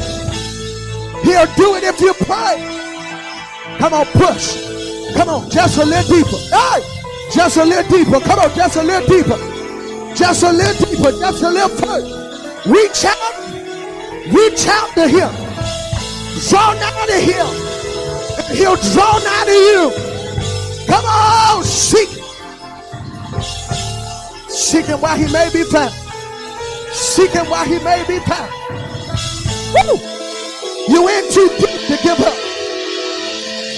He'll 1.24 1.46
do 1.56 1.74
it 1.76 1.84
if 1.84 2.00
you 2.00 2.14
pray. 2.14 3.76
Come 3.78 3.94
on, 3.94 4.06
push. 4.06 4.68
Come 5.14 5.28
on, 5.28 5.50
just 5.50 5.78
a 5.78 5.84
little 5.84 6.16
deeper. 6.16 6.36
Hey, 6.54 6.97
just 7.32 7.56
a 7.56 7.64
little 7.64 7.90
deeper. 7.90 8.20
Come 8.20 8.38
on, 8.38 8.54
just 8.54 8.76
a 8.76 8.82
little 8.82 9.06
deeper. 9.08 9.38
Just 10.14 10.42
a 10.42 10.52
little 10.52 10.86
deeper. 10.86 11.12
Just 11.12 11.42
a 11.42 11.50
little 11.50 11.68
further. 11.68 12.18
Reach 12.66 13.04
out. 13.04 13.38
Reach 14.32 14.66
out 14.66 14.90
to 14.94 15.08
him. 15.08 15.30
Draw 16.48 16.74
nigh 16.74 17.06
to 17.06 17.20
him. 17.20 17.46
And 18.48 18.56
He'll 18.56 18.76
draw 18.92 19.18
nigh 19.18 19.44
to 19.46 19.52
you. 19.52 19.92
Come 20.86 21.04
on, 21.04 21.64
seek. 21.64 22.08
Seek 24.48 24.86
him 24.86 25.00
while 25.00 25.16
he 25.16 25.30
may 25.32 25.50
be 25.52 25.64
found. 25.64 25.92
Seek 26.92 27.30
him 27.30 27.46
while 27.46 27.64
he 27.64 27.78
may 27.84 28.04
be 28.08 28.18
found. 28.20 28.52
Woo! 29.74 29.98
You 30.88 31.08
in 31.08 31.30
too 31.30 31.48
deep 31.58 31.80
to 31.88 31.98
give 32.02 32.20
up. 32.20 32.36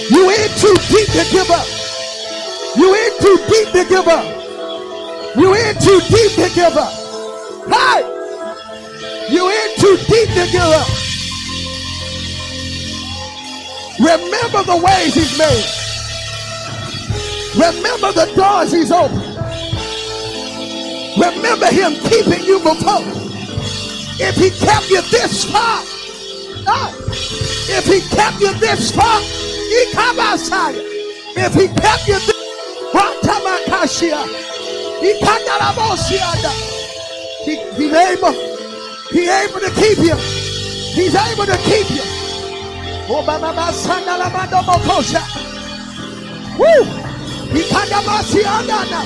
You 0.09 0.29
in 0.29 0.49
too 0.57 0.75
deep 0.89 1.07
to 1.07 1.31
give 1.31 1.51
up. 1.51 1.80
You 2.77 2.93
in 2.93 3.11
too 3.19 3.37
deep 3.49 3.71
to 3.73 3.83
give 3.89 4.07
up. 4.07 4.23
You 5.35 5.53
in 5.53 5.75
too 5.75 5.99
deep 6.07 6.31
to 6.35 6.49
give 6.55 6.77
up. 6.77 6.93
Hey! 7.67 8.01
You 9.29 9.49
in 9.49 9.75
too 9.75 9.97
deep 10.07 10.29
to 10.29 10.47
give 10.51 10.71
up. 10.71 10.87
Remember 13.99 14.63
the 14.63 14.77
ways 14.77 15.13
he's 15.13 15.37
made. 15.37 15.65
Remember 17.55 18.13
the 18.13 18.31
doors 18.35 18.71
he's 18.71 18.91
opened. 18.91 19.31
Remember 21.17 21.67
him 21.67 21.93
keeping 22.09 22.43
you 22.45 22.59
before. 22.59 23.03
If 24.23 24.35
he 24.35 24.49
kept 24.65 24.89
you 24.89 25.01
this 25.11 25.43
far, 25.43 25.83
uh, 26.67 26.93
if 27.69 27.85
he 27.85 27.99
kept 28.15 28.39
you 28.39 28.53
this 28.59 28.95
far, 28.95 29.19
he 29.19 29.91
come 29.91 30.19
outside. 30.19 30.75
If 31.35 31.53
he 31.53 31.67
kept 31.67 32.07
you 32.07 32.13
this 32.13 32.30
Ratamakashia, 32.93 34.21
he 35.01 35.11
he, 37.45 37.55
he's 37.75 37.93
able, 37.93 38.33
he's 39.11 39.29
able 39.29 39.59
to 39.59 39.71
keep 39.75 39.97
you. 39.97 40.15
He's 40.93 41.15
able 41.15 41.45
to 41.45 41.57
keep 41.63 41.89
you. 41.89 42.01
Oh, 43.07 43.23
mama, 43.25 43.53
my 43.53 43.71
son, 43.71 44.05
la 44.05 44.29
mando 44.29 44.57
mokosha. 44.57 45.21
Woo! 46.59 46.83
Now. 48.91 49.05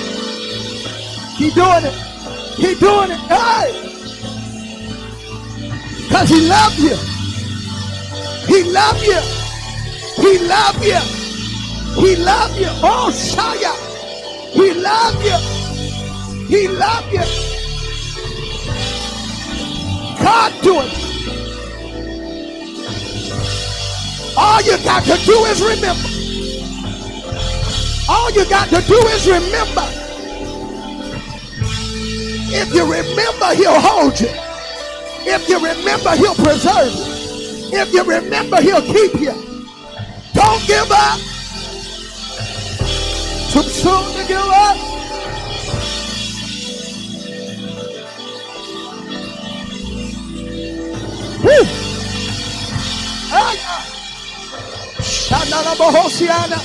He 1.37 1.51
doing 1.51 1.85
it. 1.85 1.93
He 2.57 2.75
doing 2.79 3.11
it. 3.11 3.19
Hey! 3.29 3.69
Cause 6.09 6.29
he 6.29 6.47
love 6.49 6.79
you. 6.79 6.95
He 8.47 8.63
love 8.71 9.03
you. 9.03 9.21
He 10.23 10.39
love 10.47 10.83
you. 10.83 11.24
He 11.95 12.15
love 12.17 12.57
you. 12.59 12.67
Oh, 12.83 13.09
Shaya. 13.13 13.73
He 14.53 14.73
love 14.73 15.23
you. 15.23 15.37
He 16.47 16.67
love 16.67 17.11
you. 17.11 17.23
God 20.21 20.53
do 20.61 20.81
it. 20.81 21.05
All 24.37 24.61
you 24.61 24.77
got 24.83 25.03
to 25.03 25.17
do 25.25 25.45
is 25.45 25.61
remember. 25.61 26.09
All 28.09 28.31
you 28.31 28.49
got 28.49 28.67
to 28.69 28.81
do 28.87 28.97
is 29.07 29.25
remember. 29.27 29.87
If 32.57 32.73
you 32.73 32.83
remember, 32.83 33.55
he'll 33.55 33.79
hold 33.79 34.19
you. 34.19 34.29
If 35.27 35.49
you 35.49 35.57
remember, 35.57 36.15
he'll 36.15 36.35
preserve 36.35 36.93
you. 36.93 37.79
If 37.79 37.93
you 37.93 38.03
remember, 38.03 38.61
he'll 38.61 38.81
keep 38.81 39.13
you. 39.19 39.33
Don't 40.33 40.67
give 40.67 40.91
up. 40.91 41.34
Too 43.55 43.63
soon 43.63 44.13
to 44.15 44.27
give 44.27 44.37
up. 44.37 44.77
Woo! 51.41 51.63
Ah, 53.31 53.55
Shanana 54.99 55.73
Bohosiana. 55.79 56.59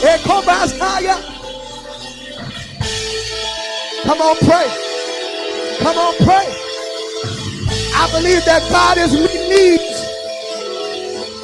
Ekobasaya. 0.00 1.16
Come 4.04 4.20
on, 4.22 4.36
pray. 4.36 4.68
Come 5.80 5.98
on, 5.98 6.14
pray. 6.24 6.48
I 7.94 8.08
believe 8.12 8.42
that 8.46 8.62
God 8.70 8.96
is 8.96 9.12
meet 9.12 9.48
needs. 9.52 10.00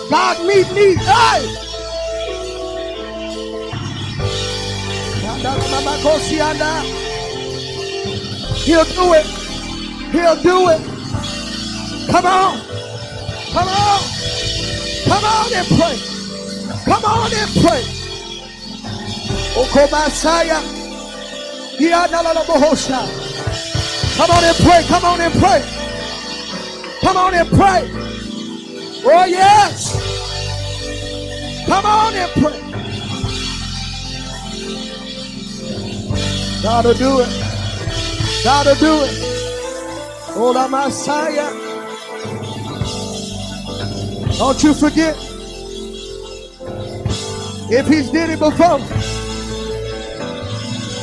God 0.08 0.46
meet 0.46 0.72
needs. 0.72 1.04
Hey! 1.04 1.71
He'll 8.64 8.84
do 8.84 9.12
it. 9.12 9.26
He'll 10.12 10.40
do 10.40 10.68
it. 10.70 10.80
Come 12.10 12.26
on. 12.26 12.60
Come 13.52 13.68
on. 13.68 14.00
Come 15.04 15.24
on 15.24 15.52
and 15.52 15.66
pray. 15.66 15.98
Come 16.84 17.04
on 17.04 17.32
and 17.34 17.50
pray. 17.60 17.82
Okomasaya. 19.58 20.60
Come 24.16 24.30
on 24.30 24.44
and 24.44 24.56
pray. 24.58 24.82
Come 24.86 25.04
on 25.04 25.20
and 25.20 25.34
pray. 25.34 25.62
Come 27.00 27.16
on 27.16 27.34
and 27.34 27.48
pray. 27.48 27.90
Oh, 29.04 29.24
yes. 29.28 29.96
Come 31.66 31.84
on 31.84 32.14
and 32.14 32.30
pray. 32.32 32.81
Gotta 36.62 36.94
do 36.94 37.18
it. 37.18 37.28
Gotta 38.44 38.78
do 38.78 39.02
it. 39.02 40.36
Ola 40.36 40.68
Messiah. 40.68 41.50
Don't 44.38 44.62
you 44.62 44.72
forget. 44.72 45.16
If 47.68 47.88
he's 47.88 48.10
did 48.10 48.30
it 48.30 48.38
before. 48.38 48.78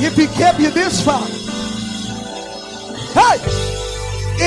If 0.01 0.15
he 0.15 0.27
kept 0.27 0.61
you 0.61 0.71
this 0.71 1.03
far. 1.03 1.27
Hey! 3.13 3.39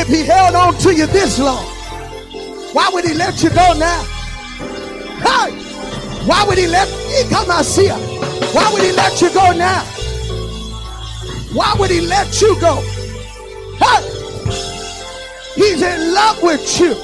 If 0.01 0.09
he 0.09 0.25
held 0.25 0.55
on 0.55 0.79
to 0.79 0.95
you 0.95 1.07
this 1.07 1.39
long. 1.39 1.63
Why 2.73 2.89
would 2.91 3.05
he 3.05 3.13
let 3.13 3.43
you 3.43 3.51
go 3.51 3.75
now? 3.75 4.03
Hey! 5.21 5.53
Why 6.27 6.45
would 6.49 6.57
he 6.57 6.69
let 6.69 6.89
come 7.29 7.51
out? 7.51 7.67
Why 8.55 8.71
would 8.73 8.83
he 8.83 8.93
let 8.93 9.21
you 9.21 9.29
go 9.35 9.53
now? 9.53 9.92
Why 11.53 11.75
would 11.79 11.91
he 11.91 12.01
let 12.01 12.41
you 12.41 12.59
go? 12.61 12.81
Hey! 13.79 14.03
He's 15.55 15.83
in 15.83 16.15
love 16.15 16.43
with 16.43 16.81
you. 16.81 16.95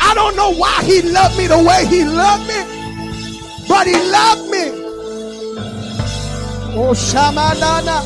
I 0.00 0.12
don't 0.14 0.36
know 0.36 0.52
why 0.52 0.82
he 0.84 1.00
loved 1.00 1.38
me 1.38 1.46
the 1.46 1.58
way 1.58 1.86
he 1.86 2.04
loved 2.04 2.46
me, 2.46 2.60
but 3.66 3.86
he 3.86 3.94
loved 3.94 4.50
me. 4.50 4.64
Oh 6.76 6.92
Shamanana. 6.92 8.02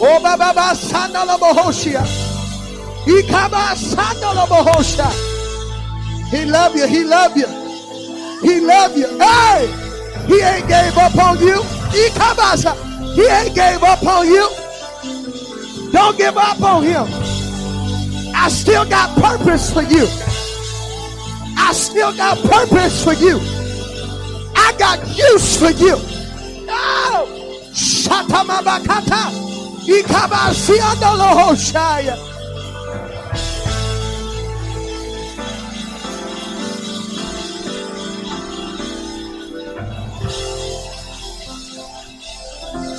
Oh 0.00 0.20
Baba 0.22 0.74
Sandala 0.74 1.36
Bohoshia. 1.38 2.02
Ikaba 3.04 3.74
Sandala 3.76 4.46
Bohosha. 4.46 5.10
He 6.30 6.46
love 6.46 6.74
you. 6.74 6.86
He 6.86 7.04
love 7.04 7.36
you. 7.36 7.46
He 8.40 8.60
love 8.60 8.96
you. 8.96 9.06
Hey! 9.18 9.66
He 10.26 10.40
ain't 10.40 10.66
gave 10.66 10.96
up 10.96 11.16
on 11.18 11.38
you. 11.40 11.60
Ikabasa. 11.92 12.93
He 13.14 13.22
ain't 13.22 13.54
gave 13.54 13.82
up 13.82 14.02
on 14.04 14.26
you. 14.26 14.46
Don't 15.92 16.18
give 16.18 16.36
up 16.36 16.60
on 16.60 16.82
him. 16.82 17.06
I 18.34 18.48
still 18.48 18.84
got 18.84 19.16
purpose 19.16 19.72
for 19.72 19.82
you. 19.82 20.06
I 21.56 21.72
still 21.72 22.12
got 22.16 22.36
purpose 22.42 23.04
for 23.04 23.12
you. 23.14 23.38
I 24.56 24.72
got 24.78 24.98
use 25.16 25.56
for 25.56 25.70
you. 25.70 25.96
Oh! 26.68 27.28
Shatamabakata. 27.72 29.30
Ikabasiandalohoshaya. 29.86 32.33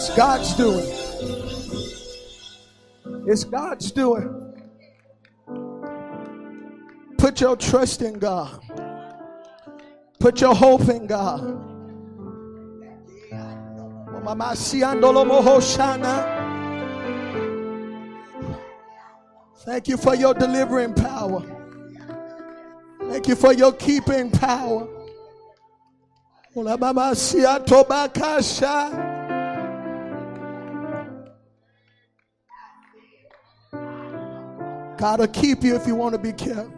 It's 0.08 0.16
God's 0.16 0.54
doing. 0.54 0.86
It's 3.28 3.44
God's 3.44 3.92
doing. 3.92 4.54
Put 7.18 7.42
your 7.42 7.56
trust 7.56 8.04
in 8.04 8.20
God. 8.20 8.62
Put 10.20 10.42
your 10.42 10.54
hope 10.54 10.90
in 10.90 11.08
God. 11.08 11.42
Thank 19.66 19.88
you 19.88 19.98
for 19.98 20.14
your 20.14 20.36
delivering 20.36 20.94
power. 20.94 21.42
Thank 23.10 23.28
you 23.28 23.36
for 23.36 23.54
your 23.54 23.74
keeping 23.74 24.30
power. 24.30 24.88
God 34.98 35.20
will 35.20 35.28
keep 35.28 35.64
you 35.64 35.76
if 35.76 35.86
you 35.88 35.96
want 35.96 36.14
to 36.14 36.20
be 36.20 36.32
kept. 36.32 36.70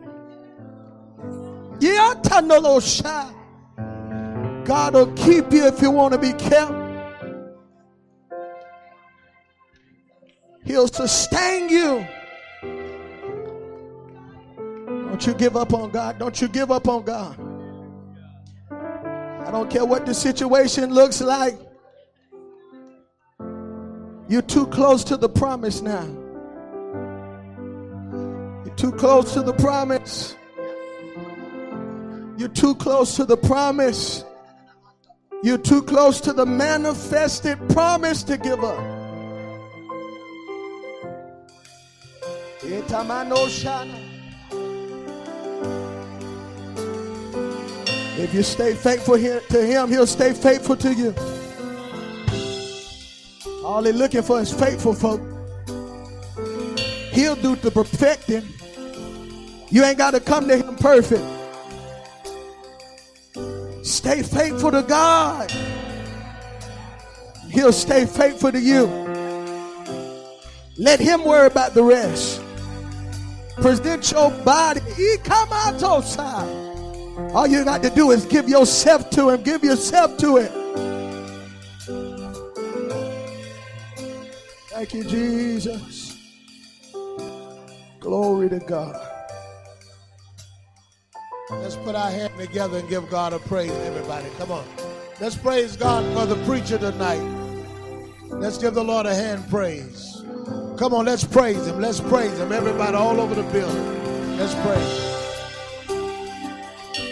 God 4.65 4.93
will 4.93 5.13
keep 5.13 5.51
you 5.51 5.67
if 5.67 5.81
you 5.81 5.91
want 5.91 6.13
to 6.13 6.19
be 6.19 6.33
kept. 6.33 6.73
He'll 10.65 10.87
sustain 10.87 11.69
you. 11.69 12.05
Don't 15.17 15.25
you 15.25 15.33
give 15.33 15.55
up 15.55 15.73
on 15.73 15.91
God. 15.91 16.19
Don't 16.19 16.41
you 16.41 16.47
give 16.47 16.71
up 16.71 16.87
on 16.87 17.03
God. 17.03 17.39
I 19.47 19.51
don't 19.51 19.69
care 19.69 19.85
what 19.85 20.05
the 20.05 20.13
situation 20.13 20.93
looks 20.93 21.21
like. 21.21 21.57
You're 24.27 24.41
too 24.41 24.67
close 24.67 25.05
to 25.05 25.15
the 25.15 25.29
promise 25.29 25.81
now. 25.81 26.05
Too 28.77 28.91
close 28.91 29.33
to 29.33 29.41
the 29.41 29.53
promise. 29.53 30.35
You're 32.37 32.47
too 32.49 32.75
close 32.75 33.15
to 33.15 33.25
the 33.25 33.35
promise. 33.35 34.23
You're 35.41 35.57
too 35.57 35.81
close 35.81 36.21
to 36.21 36.31
the 36.31 36.45
manifested 36.45 37.57
promise 37.69 38.21
to 38.23 38.37
give 38.37 38.63
up. 38.63 38.79
If 48.19 48.33
you 48.33 48.43
stay 48.43 48.75
faithful 48.75 49.17
to 49.17 49.65
him, 49.65 49.89
he'll 49.89 50.05
stay 50.05 50.33
faithful 50.33 50.75
to 50.77 50.93
you. 50.93 51.15
All 53.65 53.81
they're 53.81 53.91
looking 53.91 54.21
for 54.21 54.39
is 54.39 54.53
faithful 54.53 54.93
folk. 54.93 55.21
He'll 57.11 57.35
do 57.35 57.55
the 57.55 57.71
perfecting. 57.71 58.56
You 59.69 59.83
ain't 59.83 59.97
got 59.97 60.11
to 60.11 60.19
come 60.19 60.47
to 60.47 60.57
him 60.57 60.75
perfect. 60.75 61.23
Stay 63.85 64.23
faithful 64.23 64.71
to 64.71 64.83
God. 64.83 65.51
He'll 67.49 67.73
stay 67.73 68.05
faithful 68.05 68.51
to 68.51 68.59
you. 68.59 68.85
Let 70.77 70.99
him 70.99 71.25
worry 71.25 71.47
about 71.47 71.73
the 71.73 71.83
rest. 71.83 72.41
Present 73.55 74.11
your 74.11 74.31
body. 74.43 74.81
Come 75.23 75.49
out 75.51 75.81
outside. 75.81 76.47
All 77.33 77.47
you 77.47 77.65
got 77.65 77.81
to 77.83 77.89
do 77.89 78.11
is 78.11 78.25
give 78.25 78.47
yourself 78.47 79.09
to 79.11 79.31
him. 79.31 79.41
Give 79.41 79.63
yourself 79.63 80.17
to 80.17 80.37
it. 80.37 80.51
Thank 84.69 84.93
you, 84.93 85.03
Jesus. 85.03 86.15
Glory 87.99 88.49
to 88.49 88.59
God. 88.59 89.16
Let's 91.49 91.77
put 91.77 91.95
our 91.95 92.11
hand 92.11 92.33
together 92.37 92.79
and 92.79 92.89
give 92.89 93.09
God 93.09 93.31
a 93.31 93.39
praise, 93.39 93.71
everybody. 93.71 94.27
Come 94.37 94.51
on. 94.51 94.65
Let's 95.21 95.37
praise 95.37 95.77
God 95.77 96.03
for 96.13 96.25
the 96.25 96.35
preacher 96.45 96.77
tonight. 96.77 97.23
Let's 98.27 98.57
give 98.57 98.73
the 98.73 98.83
Lord 98.83 99.05
a 99.05 99.15
hand 99.15 99.49
praise. 99.49 100.21
Come 100.77 100.93
on, 100.93 101.05
let's 101.05 101.23
praise 101.23 101.65
him. 101.65 101.79
Let's 101.79 102.01
praise 102.01 102.37
him. 102.37 102.51
Everybody 102.51 102.97
all 102.97 103.21
over 103.21 103.33
the 103.33 103.43
building. 103.43 104.37
Let's 104.37 104.53
praise. 104.55 105.05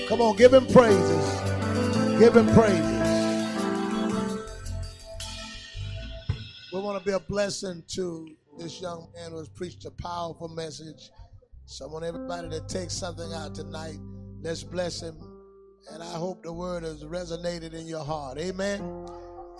Come 0.09 0.19
on, 0.19 0.35
give 0.35 0.53
him 0.53 0.67
praises. 0.67 2.19
Give 2.19 2.35
him 2.35 2.47
praises. 2.53 2.91
We 6.73 6.81
want 6.81 6.99
to 6.99 7.05
be 7.05 7.13
a 7.13 7.21
blessing 7.21 7.83
to 7.93 8.35
this 8.57 8.81
young 8.81 9.07
man 9.15 9.31
who 9.31 9.37
has 9.37 9.47
preached 9.47 9.85
a 9.85 9.91
powerful 9.91 10.49
message. 10.49 11.09
So 11.65 11.87
I 11.87 11.91
want 11.91 12.03
everybody 12.03 12.49
to 12.49 12.59
take 12.67 12.91
something 12.91 13.31
out 13.33 13.55
tonight. 13.55 13.97
Let's 14.45 14.61
bless 14.61 15.01
him. 15.01 15.15
And 15.91 16.03
I 16.03 16.13
hope 16.13 16.43
the 16.43 16.53
word 16.53 16.83
has 16.83 17.03
resonated 17.03 17.73
in 17.73 17.87
your 17.87 18.03
heart. 18.03 18.37
Amen. 18.37 19.07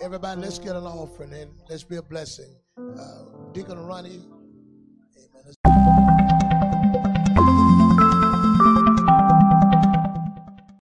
Everybody, 0.00 0.42
let's 0.42 0.60
get 0.60 0.76
an 0.76 0.84
offering 0.84 1.32
and 1.32 1.50
let's 1.68 1.82
be 1.82 1.96
a 1.96 2.02
blessing. 2.02 2.54
Uh, 2.78 3.24
Deacon 3.52 3.84
Ronnie, 3.84 4.22